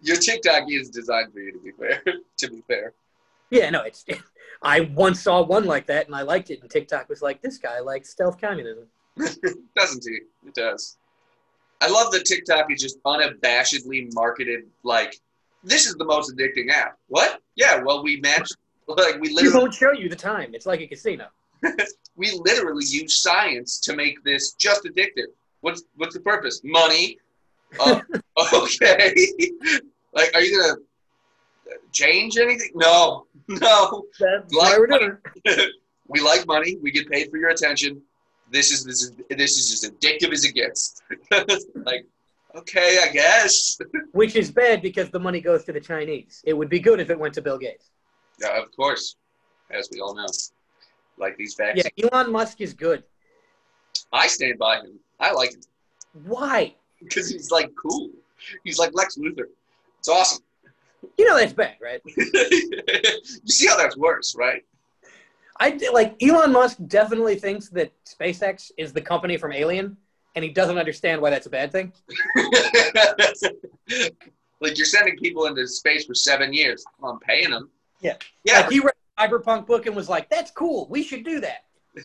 [0.02, 2.02] Your TikTok is designed for you to be fair.
[2.38, 2.92] to be fair.
[3.50, 4.04] Yeah, no, it's.
[4.62, 7.58] I once saw one like that and I liked it, and TikTok was like, "This
[7.58, 8.86] guy likes stealth communism."
[9.76, 10.20] Doesn't he?
[10.48, 10.96] It does.
[11.80, 15.18] I love that TikTok is just unabashedly marketed like
[15.64, 16.98] this is the most addicting app.
[17.08, 17.40] What?
[17.56, 18.48] Yeah, well we match
[18.86, 20.54] like we We literally won't show you the time.
[20.54, 21.28] It's like a casino.
[22.16, 25.28] we literally use science to make this just addictive.
[25.60, 26.60] What's what's the purpose?
[26.64, 27.18] Money.
[27.78, 28.00] Uh,
[28.54, 29.14] okay.
[30.12, 30.76] like, are you gonna
[31.92, 32.70] change anything?
[32.74, 34.04] No, no.
[34.18, 35.18] That's Like why we're doing
[36.08, 36.76] we like money.
[36.82, 38.02] We get paid for your attention.
[38.50, 41.02] This is this is this is as addictive as it gets.
[41.74, 42.06] like,
[42.54, 43.78] okay, I guess.
[44.12, 46.42] Which is bad because the money goes to the Chinese.
[46.44, 47.90] It would be good if it went to Bill Gates.
[48.40, 49.16] Yeah, of course,
[49.70, 50.26] as we all know.
[51.16, 51.82] Like these facts.
[51.84, 53.04] Yeah, Elon Musk is good.
[54.12, 54.98] I stand by him.
[55.20, 55.60] I like him
[56.24, 56.74] Why?
[57.02, 58.10] because he's like cool.
[58.64, 59.44] He's like Lex Luthor.
[59.98, 60.42] It's awesome.
[61.18, 62.00] You know that's bad, right?
[62.16, 64.64] you see how that's worse, right?
[65.60, 69.94] I like Elon Musk definitely thinks that SpaceX is the company from Alien,
[70.34, 71.92] and he doesn't understand why that's a bad thing.
[74.60, 76.82] like you're sending people into space for seven years.
[77.04, 77.68] I'm paying them.
[78.00, 78.16] Yeah.
[78.44, 78.60] Yeah.
[78.60, 80.88] Like he read a Cyberpunk book and was like, "That's cool.
[80.88, 81.64] We should do that."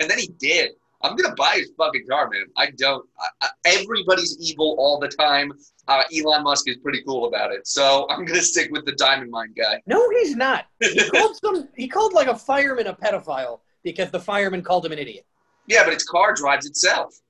[0.00, 0.72] and then he did.
[1.02, 2.46] I'm gonna buy his fucking car, man.
[2.56, 3.08] I don't.
[3.40, 5.52] I, I, everybody's evil all the time.
[5.90, 9.30] Uh, Elon Musk is pretty cool about it, so I'm gonna stick with the diamond
[9.30, 9.82] mine guy.
[9.86, 10.66] No, he's not.
[10.80, 11.68] He called some.
[11.76, 15.26] He called like a fireman a pedophile because the fireman called him an idiot.
[15.66, 17.20] yeah, but its car drives itself.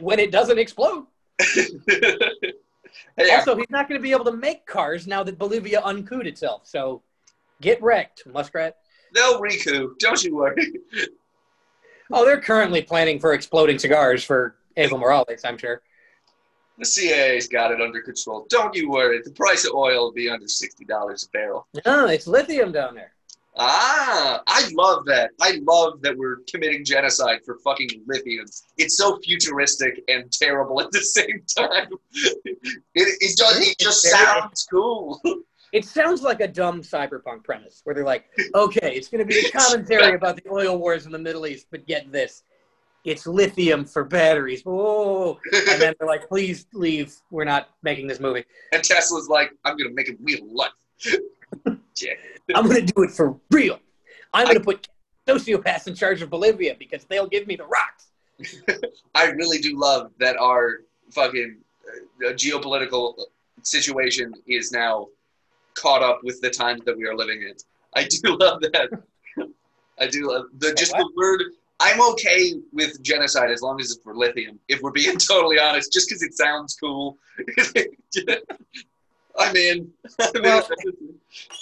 [0.00, 1.06] When it doesn't explode.
[1.44, 6.26] hey, Also, he's not going to be able to make cars now that Bolivia uncooed
[6.26, 6.62] itself.
[6.66, 7.02] So,
[7.60, 8.76] get wrecked, muskrat.
[9.14, 10.72] They'll Riku, don't you worry.
[12.12, 15.82] Oh, they're currently planning for exploding cigars for Evo Morales, I'm sure.
[16.80, 18.46] The CIA's got it under control.
[18.48, 19.20] Don't you worry.
[19.22, 21.66] The price of oil will be under sixty dollars a barrel.
[21.84, 23.12] No, it's lithium down there.
[23.56, 25.32] Ah, I love that.
[25.42, 28.46] I love that we're committing genocide for fucking lithium.
[28.78, 31.88] It's so futuristic and terrible at the same time.
[32.14, 32.58] It,
[32.94, 35.20] it, does, it just sounds cool.
[35.72, 38.24] It sounds like a dumb cyberpunk premise where they're like,
[38.56, 41.68] okay, it's going to be a commentary about the oil wars in the Middle East,
[41.70, 42.42] but get this.
[43.04, 44.62] It's lithium for batteries.
[44.62, 45.38] Whoa.
[45.52, 47.14] And then they're like, please leave.
[47.30, 48.44] We're not making this movie.
[48.72, 50.70] And Tesla's like, I'm going to make it real life.
[51.96, 52.12] yeah.
[52.54, 53.78] I'm going to do it for real.
[54.34, 54.88] I'm going to put
[55.26, 58.08] sociopaths in charge of Bolivia because they'll give me the rocks.
[59.14, 60.80] I really do love that our
[61.10, 61.58] fucking
[62.26, 63.14] uh, geopolitical
[63.62, 65.08] situation is now
[65.74, 67.54] caught up with the times that we are living in.
[67.94, 68.90] I do love that.
[69.98, 71.42] I do love the just the word.
[71.80, 74.58] I'm okay with genocide as long as it's for lithium.
[74.68, 77.16] If we're being totally honest, just because it sounds cool.
[79.38, 79.90] I'm in.
[80.20, 80.42] I'm in.
[80.42, 80.68] Well-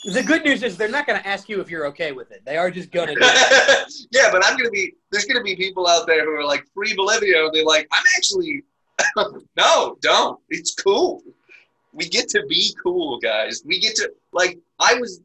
[0.05, 2.43] The good news is they're not going to ask you if you're okay with it.
[2.45, 3.93] They are just going to do it.
[4.11, 4.95] yeah, but I'm gonna be.
[5.13, 7.45] There's gonna be people out there who are like free Bolivia.
[7.45, 8.63] And they're like, I'm actually.
[9.57, 10.41] no, don't.
[10.49, 11.23] It's cool.
[11.93, 13.63] We get to be cool, guys.
[13.65, 14.59] We get to like.
[14.81, 15.21] I was.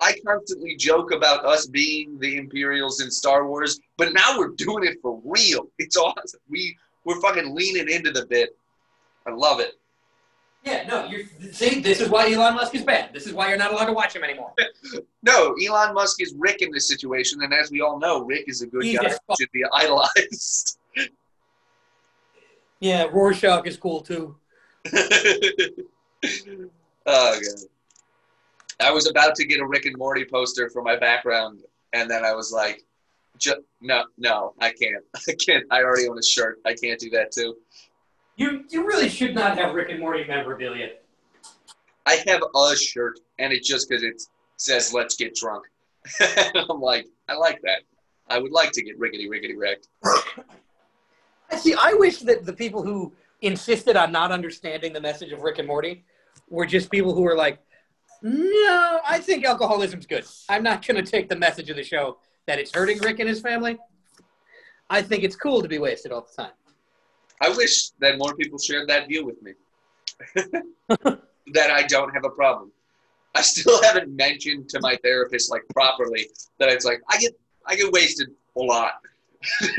[0.00, 4.84] I constantly joke about us being the Imperials in Star Wars, but now we're doing
[4.84, 5.68] it for real.
[5.78, 6.40] It's awesome.
[6.48, 8.56] We we're fucking leaning into the bit.
[9.26, 9.74] I love it.
[10.64, 13.12] Yeah, no, you're see, this is why Elon Musk is bad.
[13.12, 14.52] This is why you're not allowed to watch him anymore.
[15.22, 18.60] No, Elon Musk is Rick in this situation, and as we all know, Rick is
[18.60, 19.14] a good He's guy.
[19.40, 20.78] Should be idolized.
[22.80, 24.36] Yeah, Rorschach is cool too.
[24.92, 25.80] oh
[27.06, 27.40] god.
[28.80, 31.62] I was about to get a Rick and Morty poster for my background,
[31.92, 32.82] and then I was like,
[33.80, 35.04] "No, no, I can't.
[35.28, 35.64] I can't.
[35.70, 36.58] I already own a shirt.
[36.64, 37.56] I can't do that too.
[38.36, 40.90] You you really should not have Rick and Morty memorabilia.
[42.06, 44.22] I have a shirt, and it's just because it
[44.56, 45.64] says "Let's get drunk."
[46.54, 47.82] I'm like, I like that.
[48.28, 49.88] I would like to get rickety rickety wrecked.
[51.58, 53.12] See, I wish that the people who
[53.42, 56.04] insisted on not understanding the message of Rick and Morty
[56.48, 57.58] were just people who were like,
[58.24, 60.24] "No, I think alcoholism's good.
[60.48, 63.28] I'm not going to take the message of the show that it's hurting Rick and
[63.28, 63.78] his family.
[64.90, 66.52] I think it's cool to be wasted all the time."
[67.40, 69.52] I wish that more people shared that view with me.
[71.52, 72.72] that I don't have a problem.
[73.34, 77.32] I still haven't mentioned to my therapist like properly that it's like I get
[77.66, 78.92] I get wasted a lot.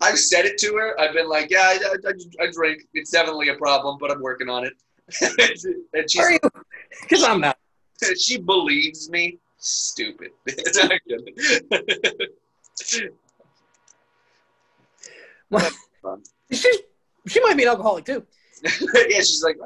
[0.00, 0.98] I've said it to her.
[1.00, 2.82] I've been like, yeah, I, I, I drink.
[2.94, 4.72] It's definitely a problem, but I'm working on it.
[5.94, 6.38] and she's, Are you?
[7.02, 7.58] Because I'm not.
[8.18, 9.38] she believes me.
[9.58, 10.30] Stupid.
[10.46, 10.58] Good.
[16.52, 16.78] She's,
[17.26, 18.24] she might be an alcoholic too.
[18.62, 19.56] yeah, she's like,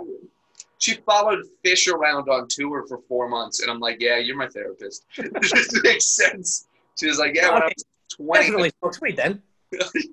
[0.79, 4.49] she followed Phish around on tour for four months, and I'm like, yeah, you're my
[4.49, 5.05] therapist.
[5.17, 6.67] this makes sense.
[6.99, 7.85] She was like, yeah, when I was
[8.17, 8.41] 20.
[8.41, 9.43] Definitely smokes weed then.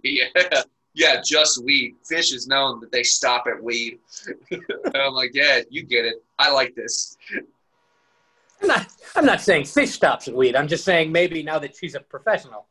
[0.04, 0.62] yeah,
[0.94, 1.96] yeah, just weed.
[2.10, 4.00] Phish is known that they stop at weed.
[4.52, 6.24] and I'm like, yeah, you get it.
[6.40, 7.18] I like this.
[8.62, 8.88] I'm not.
[9.16, 10.56] I'm not saying fish stops at weed.
[10.56, 12.66] I'm just saying maybe now that she's a professional.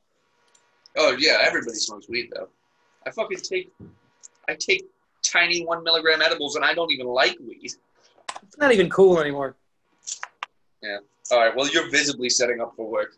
[0.97, 2.49] Oh yeah, everybody smokes weed though.
[3.07, 3.73] I fucking take,
[4.49, 4.87] I take
[5.23, 7.73] tiny one milligram edibles, and I don't even like weed.
[8.43, 9.57] It's not even cool anymore.
[10.83, 10.99] Yeah.
[11.31, 13.17] All right, well, you're visibly setting up for work.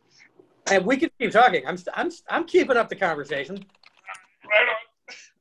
[0.71, 1.65] And we can keep talking.
[1.67, 1.79] I'm.
[1.95, 2.11] I'm.
[2.29, 3.65] I'm keeping up the conversation.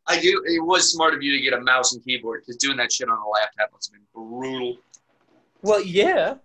[0.08, 0.44] I do.
[0.46, 3.10] It was smart of you to get a mouse and keyboard because doing that shit
[3.10, 4.78] on a laptop must have been brutal.
[5.62, 6.36] Well, yeah.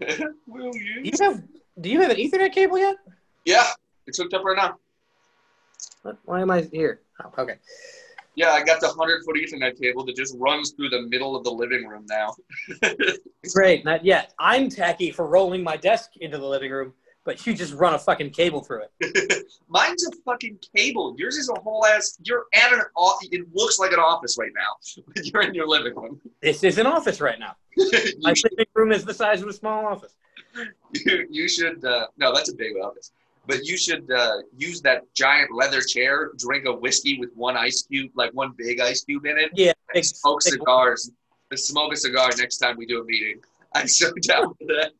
[0.46, 1.02] Will Do you?
[1.04, 1.42] you have?
[1.80, 2.96] Do you have an Ethernet cable yet?
[3.44, 3.66] Yeah,
[4.06, 4.76] it's hooked up right now.
[6.02, 6.18] What?
[6.24, 7.00] Why am I here?
[7.24, 7.56] Oh, okay.
[8.34, 11.44] Yeah, I got the hundred foot Ethernet cable that just runs through the middle of
[11.44, 12.34] the living room now.
[13.54, 13.84] Great.
[13.84, 14.32] Not yet.
[14.38, 16.92] I'm tacky for rolling my desk into the living room,
[17.24, 19.46] but you just run a fucking cable through it.
[19.68, 21.14] Mine's a fucking cable.
[21.18, 22.18] Yours is a whole ass.
[22.24, 22.82] You're at an.
[22.96, 23.28] office.
[23.30, 25.02] It looks like an office right now.
[25.22, 26.20] You're in your living room.
[26.40, 27.54] This is an office right now.
[28.20, 30.14] My should, living room is the size of a small office.
[30.94, 31.84] you, you should.
[31.84, 33.12] Uh, no, that's a big office.
[33.46, 36.30] But you should uh, use that giant leather chair.
[36.38, 39.50] Drink a whiskey with one ice cube, like one big ice cube in it.
[39.54, 39.68] Yeah.
[39.70, 41.10] and big- smoke big- cigars.
[41.54, 43.38] Smoke a cigar next time we do a meeting.
[43.74, 44.92] I'm so down for that.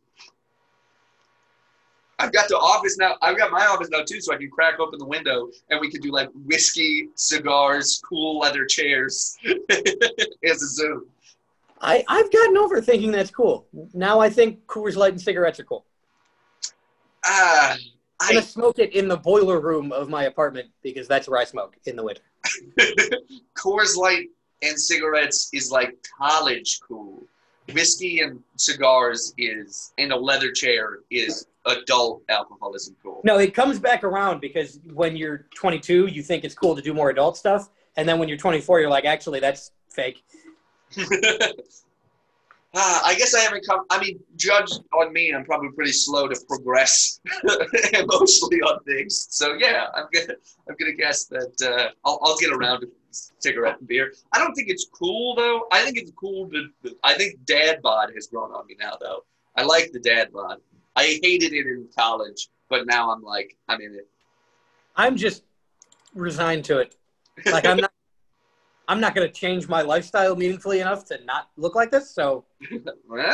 [2.23, 3.17] I've got the office now.
[3.21, 5.91] I've got my office now too, so I can crack open the window and we
[5.91, 11.07] can do like whiskey, cigars, cool leather chairs as a Zoom.
[11.81, 13.67] I, I've gotten over thinking that's cool.
[13.93, 15.85] Now I think Coors Light and cigarettes are cool.
[17.25, 17.77] Ah,
[18.21, 21.45] I'm gonna smoke it in the boiler room of my apartment because that's where I
[21.45, 22.23] smoke in the winter.
[23.57, 24.29] Coors Light
[24.63, 27.25] and cigarettes is like college cool.
[27.75, 33.21] Whiskey and cigars is in a leather chair is adult alcoholism cool.
[33.25, 36.93] No, it comes back around because when you're 22, you think it's cool to do
[36.93, 40.23] more adult stuff, and then when you're 24, you're like, actually, that's fake.
[42.75, 43.85] Ah, I guess I haven't come.
[43.91, 47.21] I mean, judged on me, I'm probably pretty slow to progress
[47.93, 49.27] emotionally on things.
[49.31, 50.35] So yeah, I'm gonna
[50.69, 54.15] I'm gonna guess that uh, I'll I'll get around to cigarette and beer.
[54.33, 55.67] I don't think it's cool though.
[55.71, 56.97] I think it's cool to.
[57.05, 59.25] I think dad bod has grown on me now though.
[59.55, 60.59] I like the dad bod.
[60.97, 64.09] I hated it in college, but now I'm like I'm in it.
[64.97, 65.43] I'm just
[66.15, 66.97] resigned to it.
[67.47, 67.93] Like I'm not.
[68.89, 72.11] I'm not going to change my lifestyle meaningfully enough to not look like this.
[72.11, 72.45] So
[73.09, 73.31] Well,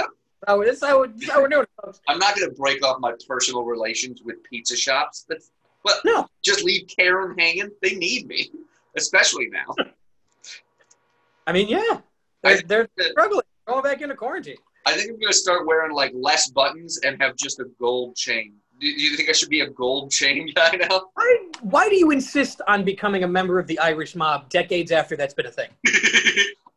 [0.46, 2.00] so this is how, we're- this is how we're doing it.
[2.06, 5.24] I'm not gonna break off my personal relations with pizza shops.
[5.28, 5.50] That's
[5.84, 6.28] well, No.
[6.44, 7.70] just leave Karen hanging.
[7.82, 8.50] They need me,
[8.96, 9.74] especially now.
[11.46, 12.00] I mean, yeah,
[12.42, 13.42] they're, they're struggling.
[13.66, 14.58] Going back into quarantine.
[14.86, 18.54] I think I'm gonna start wearing like less buttons and have just a gold chain.
[18.80, 21.02] Do do you think I should be a gold chain guy now?
[21.14, 25.16] Why, why do you insist on becoming a member of the Irish mob decades after
[25.16, 25.68] that's been a thing?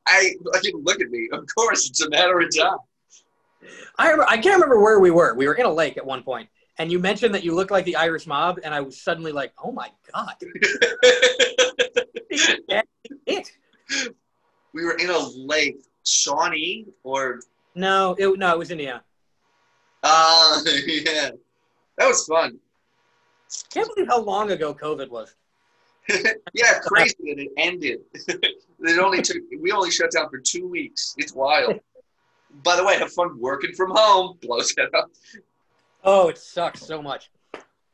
[0.08, 1.30] I, I didn't look at me.
[1.32, 2.78] Of course, it's a matter of time.
[3.98, 5.36] I, remember, I can't remember where we were.
[5.36, 6.50] We were in a lake at one point,
[6.80, 9.54] and you mentioned that you look like the Irish mob, and I was suddenly like,
[9.64, 10.36] oh my God.
[13.28, 13.52] It.
[14.74, 17.42] we were in a lake, Shawnee, or
[17.76, 19.04] No, it, no, it was Indiana.
[20.04, 21.32] uh, yeah,
[21.98, 22.60] that was fun.
[23.72, 25.36] Can't believe how long ago COVID was.
[26.54, 28.00] yeah, crazy that it ended.
[28.28, 29.38] it only took.
[29.60, 31.16] We only shut down for two weeks.
[31.18, 31.80] It's wild.
[32.64, 34.38] By the way, have fun working from home.
[34.42, 35.12] Blows it up.
[36.04, 37.30] Oh, it sucks so much.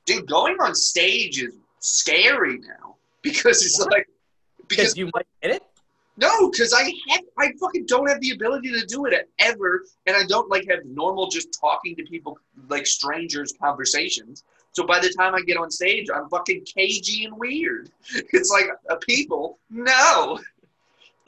[0.05, 4.07] dude, going on stage is scary now because it's like
[4.67, 5.63] Because you might get it.
[6.17, 10.15] No, because I have I fucking don't have the ability to do it ever, and
[10.15, 12.37] I don't like have normal just talking to people
[12.69, 14.43] like strangers conversations.
[14.71, 17.89] So by the time I get on stage, I'm fucking cagey and weird.
[18.33, 20.39] It's like a people, no.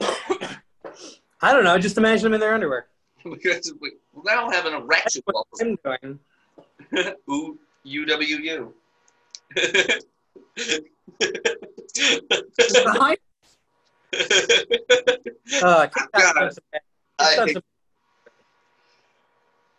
[1.42, 1.78] I don't know.
[1.78, 2.86] Just imagine them in their underwear.
[3.24, 3.92] Because we-
[4.24, 5.22] don't have an erection.
[5.24, 6.18] What I'm doing.
[7.30, 8.72] Ooh, UWU.
[12.84, 13.18] Behind,
[14.12, 16.50] uh, God, I
[17.18, 17.62] I've done hate- some-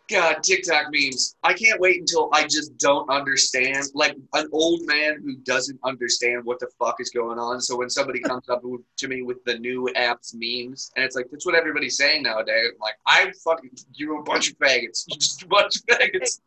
[0.09, 1.37] God, TikTok memes.
[1.41, 3.85] I can't wait until I just don't understand.
[3.93, 7.61] Like an old man who doesn't understand what the fuck is going on.
[7.61, 8.61] So when somebody comes up
[8.97, 12.71] to me with the new app's memes, and it's like, that's what everybody's saying nowadays.
[12.73, 15.05] I'm like, I fucking, you're a bunch of faggots.
[15.07, 16.41] You're just a bunch of faggots.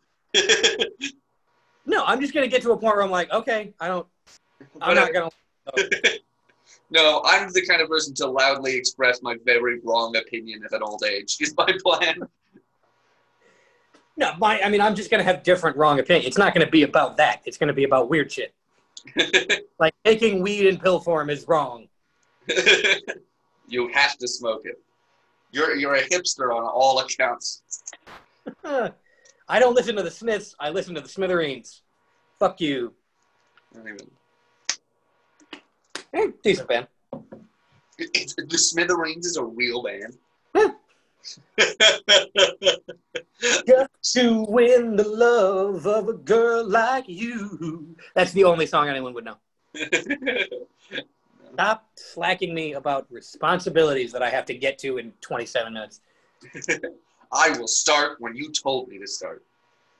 [1.87, 4.07] No, I'm just gonna get to a point where I'm like, okay, I don't.
[4.82, 5.30] I'm not gonna.
[6.91, 10.82] no, I'm the kind of person to loudly express my very wrong opinion at an
[10.82, 11.37] old age.
[11.41, 12.22] Is my plan.
[14.16, 14.61] No, my.
[14.62, 16.26] I mean, I'm just gonna have different wrong opinions.
[16.26, 17.41] It's not gonna be about that.
[17.45, 18.55] It's gonna be about weird shit.
[19.80, 21.89] Like taking weed in pill form is wrong.
[23.68, 24.80] you have to smoke it.
[25.51, 27.62] You're you're a hipster on all accounts.
[28.64, 30.55] I don't listen to the Smiths.
[30.61, 31.82] I listen to the Smithereens.
[32.39, 32.95] Fuck you.
[33.72, 34.11] I don't even-
[36.14, 36.86] Eh, decent band.
[37.98, 40.16] It's, the Smithereens is a real band.
[43.66, 47.96] Got to win the love of a girl like you.
[48.14, 49.36] That's the only song anyone would know.
[51.54, 56.00] Stop slacking me about responsibilities that I have to get to in 27 minutes.
[57.32, 59.44] I will start when you told me to start.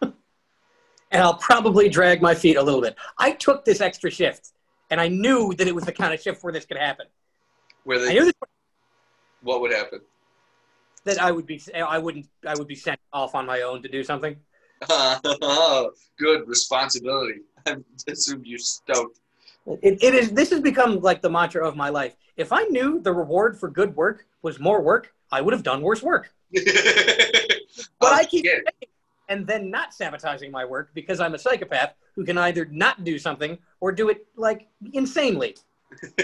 [0.03, 2.97] And I'll probably drag my feet a little bit.
[3.19, 4.54] I took this extra shift,
[4.91, 7.07] and I knew that it was the kind of shift where this could happen.
[7.85, 8.33] Where I they, knew
[9.43, 10.01] what would happen?
[11.05, 13.89] that I would be, I wouldn't, I would be sent off on my own to
[13.89, 14.37] do something.
[16.19, 17.41] Good responsibility.
[17.67, 17.77] I
[18.09, 19.21] assumed you're stoked.
[19.67, 20.31] It, it is.
[20.31, 22.17] This has become like the mantra of my life.
[22.37, 25.83] If I knew the reward for good work was more work, I would have done
[25.83, 26.33] worse work.
[27.99, 28.63] But Oh, I keep saying,
[29.29, 33.19] and then not sabotaging my work because I'm a psychopath who can either not do
[33.19, 35.57] something or do it like insanely.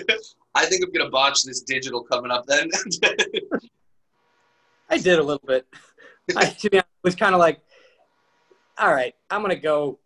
[0.55, 2.71] I think I'm gonna botch this digital coming up then.
[4.91, 5.67] I did a little bit.
[6.37, 7.61] I to be honest, was kind of like,
[8.79, 9.99] all right, I'm gonna go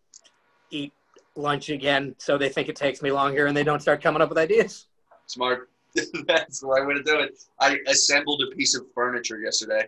[0.69, 0.93] eat
[1.35, 4.29] lunch again, so they think it takes me longer and they don't start coming up
[4.29, 4.87] with ideas.
[5.25, 5.69] Smart.
[6.27, 7.37] That's the right way to do it.
[7.59, 9.87] I assembled a piece of furniture yesterday.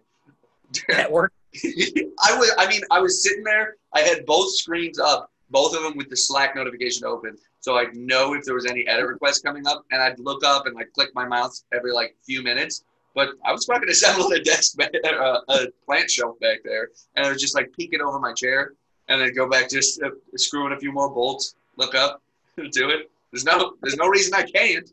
[0.90, 2.52] At work, I was.
[2.58, 3.76] I mean, I was sitting there.
[3.94, 7.96] I had both screens up, both of them with the Slack notification open, so I'd
[7.96, 10.92] know if there was any edit requests coming up, and I'd look up and like
[10.94, 12.84] click my mouse every like few minutes.
[13.16, 17.26] But I was fucking assembling a desk, back, uh, a plant shelf back there, and
[17.26, 18.74] I was just like peeking over my chair,
[19.08, 21.56] and then go back just uh, screwing a few more bolts.
[21.78, 22.22] Look up,
[22.58, 23.10] do it.
[23.32, 24.90] There's no, there's no reason I can't.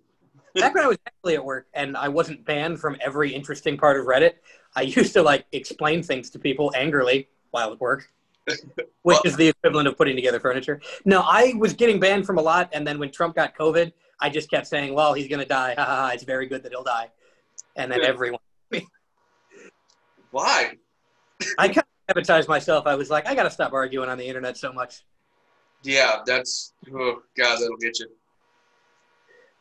[0.54, 3.98] Back when I was actually at work and I wasn't banned from every interesting part
[3.98, 4.34] of Reddit,
[4.76, 8.08] I used to like explain things to people angrily while at work,
[9.02, 10.80] which is the equivalent of putting together furniture.
[11.04, 14.30] No, I was getting banned from a lot, and then when Trump got COVID, I
[14.30, 15.74] just kept saying, "Well, he's gonna die.
[15.76, 16.10] Ha ha ha!
[16.14, 17.10] It's very good that he'll die."
[17.76, 18.08] And then Yeah.
[18.08, 18.40] everyone,
[20.30, 20.76] Why?
[21.58, 22.86] I kind of sabotaged myself.
[22.86, 25.04] I was like, I gotta stop arguing on the internet so much.
[25.82, 26.72] Yeah, that's.
[26.92, 28.08] Oh God, that'll get you.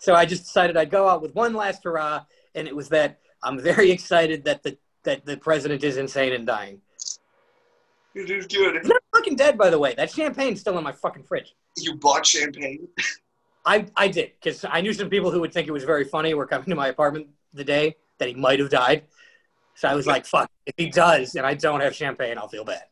[0.03, 2.25] So I just decided I'd go out with one last hurrah,
[2.55, 6.45] and it was that I'm very excited that the that the president is insane and
[6.45, 6.81] dying.
[8.13, 8.75] You did good.
[8.75, 9.93] He's not fucking dead, by the way.
[9.95, 11.55] That champagne's still in my fucking fridge.
[11.77, 12.85] You bought champagne.
[13.65, 16.33] I, I did because I knew some people who would think it was very funny
[16.33, 19.03] were coming to my apartment the day that he might have died.
[19.75, 20.51] So I was like, "Fuck!
[20.65, 22.83] If he does, and I don't have champagne, I'll feel bad."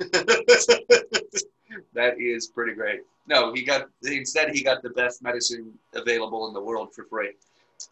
[1.94, 3.00] that is pretty great.
[3.28, 7.32] No, he got instead he got the best medicine available in the world for free.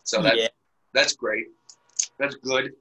[0.04, 0.48] So that yeah.
[0.92, 1.46] that's great.
[2.18, 2.72] That's good.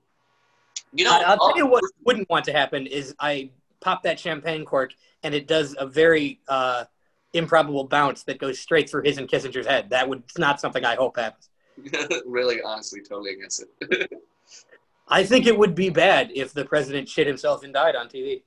[0.93, 3.49] You know, I, I'll uh, tell you what wouldn't want to happen is I
[3.79, 4.93] pop that champagne cork
[5.23, 6.85] and it does a very uh,
[7.33, 9.89] improbable bounce that goes straight through his and Kissinger's head.
[9.89, 11.49] That would it's not something I hope happens.
[12.25, 14.11] really, honestly, totally against it.
[15.07, 18.43] I think it would be bad if the president shit himself and died on TV.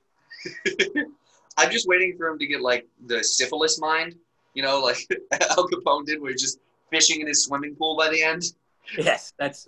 [1.57, 4.15] I'm just waiting for him to get like the syphilis mind.
[4.53, 4.97] You know, like
[5.51, 6.59] Al Capone did, where he's just
[6.91, 8.43] fishing in his swimming pool by the end.
[8.97, 9.67] Yes, that's.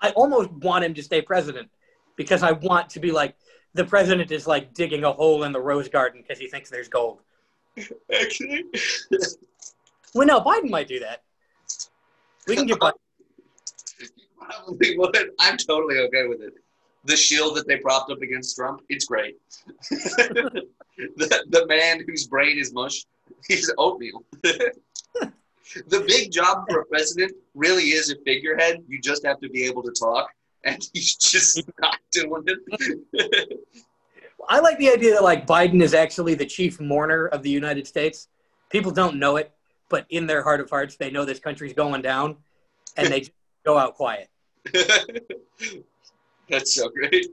[0.00, 1.68] I almost want him to stay president
[2.16, 3.36] because I want to be like
[3.74, 6.88] the president is like digging a hole in the rose garden because he thinks there's
[6.88, 7.20] gold.
[8.14, 8.64] Actually,
[10.14, 11.22] Well, no, Biden might do that.
[12.46, 12.92] We can get Biden.
[14.38, 15.30] probably would.
[15.38, 16.54] I'm totally okay with it.
[17.04, 19.36] The shield that they propped up against Trump, it's great.
[19.90, 23.04] the, the man whose brain is mush,
[23.48, 24.24] he's oatmeal.
[24.42, 28.82] the big job for a president really is a figurehead.
[28.88, 30.28] You just have to be able to talk,
[30.64, 33.58] and he's just not doing it.
[34.48, 37.86] I like the idea that like Biden is actually the chief mourner of the United
[37.86, 38.28] States.
[38.70, 39.52] People don't know it,
[39.88, 42.36] but in their heart of hearts, they know this country's going down,
[42.96, 43.32] and they just
[43.64, 44.28] go out quiet.
[46.48, 47.26] That's so great.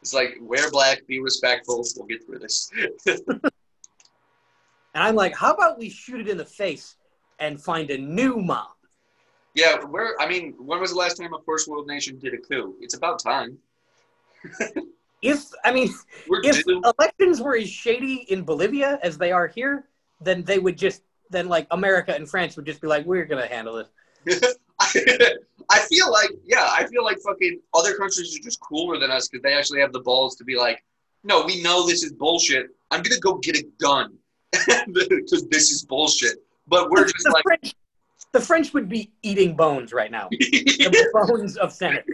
[0.00, 1.84] It's like wear black, be respectful.
[1.96, 2.70] We'll get through this.
[4.94, 6.94] And I'm like, how about we shoot it in the face
[7.40, 8.68] and find a new mom?
[9.54, 10.14] yeah, where?
[10.20, 12.76] I mean, when was the last time a first world nation did a coup?
[12.80, 13.58] It's about time.
[15.22, 15.88] If I mean,
[16.28, 16.82] We're if due.
[16.98, 19.86] elections were as shady in Bolivia as they are here,
[20.20, 21.00] then they would just
[21.30, 23.82] then like America and France would just be like, we're gonna handle
[24.26, 24.54] this.
[25.70, 29.28] I feel like, yeah, I feel like fucking other countries are just cooler than us
[29.28, 30.84] because they actually have the balls to be like,
[31.22, 32.66] no, we know this is bullshit.
[32.90, 34.18] I'm gonna go get a gun
[34.52, 36.38] because this is bullshit.
[36.66, 37.74] But we're just the like, French,
[38.32, 40.28] the French would be eating bones right now.
[40.84, 42.04] The bones of senators.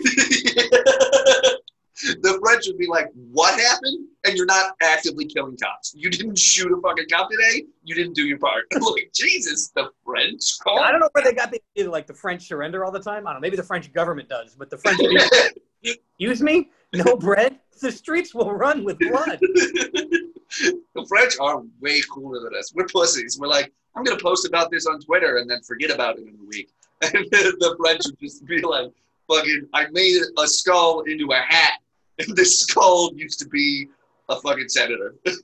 [2.02, 5.94] The French would be like, "What happened?" And you're not actively killing cops.
[5.97, 7.64] You didn't shoot a fucking cop today.
[7.85, 8.64] You didn't do your part.
[8.81, 10.59] like Jesus, the French.
[10.62, 13.01] Call I don't know where they got the idea like the French surrender all the
[13.01, 13.27] time.
[13.27, 13.47] I don't know.
[13.47, 15.01] Maybe the French government does, but the French
[15.82, 17.59] excuse me, no bread.
[17.81, 19.39] The streets will run with blood.
[19.40, 22.74] the French are way cooler than us.
[22.74, 23.39] We're pussies.
[23.39, 26.39] We're like, I'm gonna post about this on Twitter and then forget about it in
[26.40, 26.70] a week.
[27.02, 28.90] And the French would just be like,
[29.31, 31.81] fucking, I made a skull into a hat,
[32.21, 33.89] and this skull used to be
[34.29, 35.15] a fucking senator.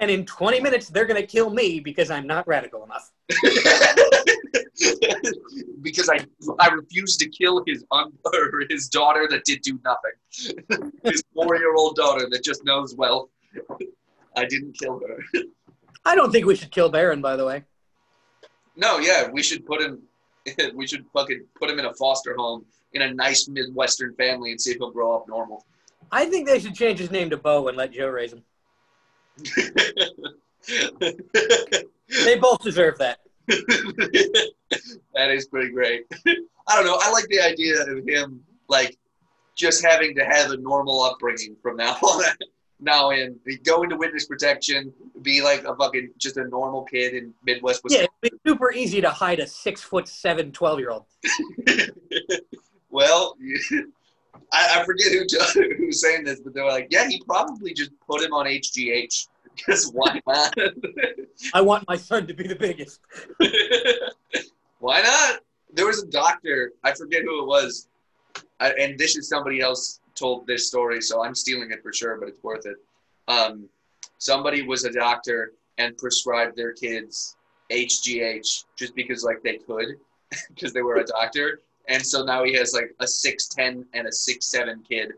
[0.00, 3.12] And in 20 minutes, they're gonna kill me because I'm not radical enough.
[5.82, 6.26] because I
[6.58, 10.10] I refused to kill his un, or his daughter that did do nothing.
[11.04, 13.30] his four year old daughter that just knows well.
[14.36, 15.20] I didn't kill her.
[16.04, 17.62] I don't think we should kill Barron, by the way.
[18.76, 20.02] No, yeah, we should put him.
[20.74, 24.60] We should fucking put him in a foster home in a nice midwestern family and
[24.60, 25.64] see if he'll grow up normal.
[26.12, 28.42] I think they should change his name to Bo and let Joe raise him.
[32.24, 33.20] They both deserve that.
[33.48, 36.04] that is pretty great.
[36.26, 36.98] I don't know.
[37.00, 38.96] I like the idea of him like
[39.56, 42.24] just having to have a normal upbringing from now on.
[42.80, 47.32] Now in go into witness protection, be like a fucking just a normal kid in
[47.46, 48.08] Midwest Yeah, Wisconsin.
[48.22, 51.04] it'd be super easy to hide a six foot seven 12 year old.
[52.90, 53.36] well,
[54.52, 55.24] I, I forget who
[55.76, 58.46] who was saying this, but they were like, yeah, he probably just put him on
[58.46, 60.54] HGH because why not?
[61.52, 63.00] I want my son to be the biggest.
[64.84, 65.40] Why not?
[65.72, 67.88] There was a doctor, I forget who it was,
[68.60, 72.18] I, and this is somebody else told this story, so I'm stealing it for sure,
[72.18, 72.76] but it's worth it.
[73.26, 73.66] Um,
[74.18, 77.36] somebody was a doctor and prescribed their kids
[77.70, 79.96] HGH just because like they could,
[80.48, 84.06] because they were a doctor, and so now he has like a six ten and
[84.06, 85.12] a six seven kid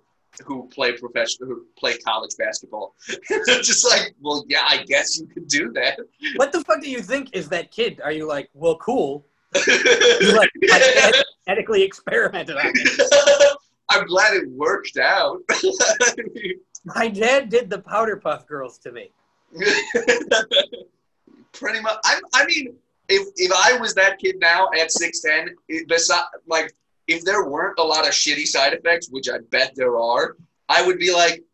[0.45, 2.95] who play professional, who play college basketball.
[3.63, 5.99] just like, well, yeah, I guess you could do that.
[6.37, 8.01] What the fuck do you think is that kid?
[8.03, 9.27] Are you like, well, cool?
[9.67, 11.15] You like like,
[11.47, 12.73] genetically experimented on.
[13.89, 15.39] I'm glad it worked out.
[16.85, 19.11] My dad did the Powerpuff Girls to me.
[21.53, 21.99] Pretty much.
[22.05, 22.77] I, I mean,
[23.09, 25.55] if if I was that kid now at six ten,
[25.87, 26.75] beside like
[27.07, 30.37] if there weren't a lot of shitty side effects, which I bet there are,
[30.69, 31.45] I would be like,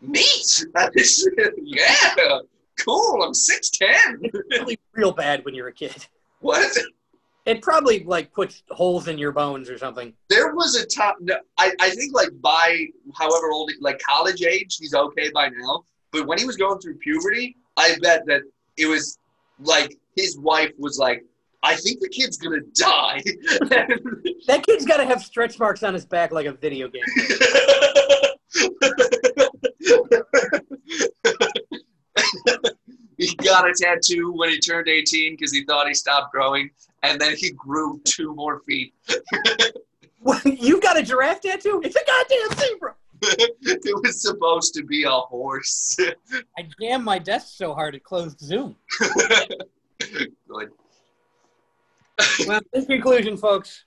[0.00, 0.64] meat.
[1.62, 2.38] yeah,
[2.80, 3.22] cool.
[3.22, 4.22] I'm six ten.
[4.50, 6.06] Really real bad when you're a kid.
[6.40, 6.76] What?
[7.44, 10.12] It probably like puts holes in your bones or something.
[10.28, 11.16] There was a top.
[11.20, 12.86] No, I I think like by
[13.18, 15.84] however old, like college age, he's okay by now.
[16.12, 18.42] But when he was going through puberty, I bet that
[18.76, 19.18] it was
[19.58, 21.24] like his wife was like,
[21.62, 23.22] I think the kid's gonna die.
[24.48, 27.02] That kid's got to have stretch marks on his back like a video game.
[33.16, 36.70] he got a tattoo when he turned 18 because he thought he stopped growing,
[37.04, 38.94] and then he grew two more feet.
[40.24, 41.82] What, you got a giraffe tattoo?
[41.84, 42.94] It's a goddamn zebra.
[43.22, 45.96] it was supposed to be a horse.
[46.56, 48.76] I jammed my desk so hard it closed Zoom.
[50.48, 50.70] Good.
[52.46, 53.84] Well, in conclusion, folks,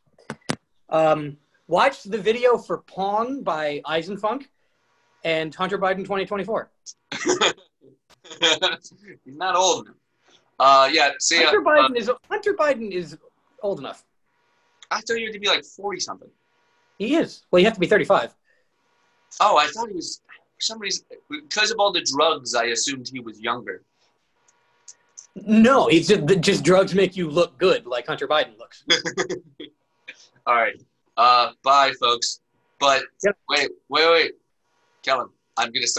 [0.89, 1.37] um,
[1.67, 4.47] watch the video for Pong by Eisenfunk
[5.23, 6.69] and Hunter Biden 2024.
[9.23, 9.95] He's not old enough.
[10.59, 11.11] Uh, yeah.
[11.19, 13.17] See, uh, Hunter Biden is Hunter Biden is
[13.61, 14.03] old enough.
[14.91, 16.29] I thought you had to be like 40 something.
[16.97, 17.43] He is.
[17.51, 18.35] Well, you have to be 35.
[19.41, 20.21] Oh, I thought he was.
[20.55, 23.83] For some reason, because of all the drugs, I assumed he was younger.
[25.35, 28.83] No, it's just, just drugs make you look good, like Hunter Biden looks.
[30.47, 30.81] All right.
[31.17, 32.39] Uh, bye, folks.
[32.79, 33.37] But Yep.
[33.49, 34.31] wait, wait, wait,
[35.03, 35.29] Kellen.
[35.57, 35.93] I'm gonna stop.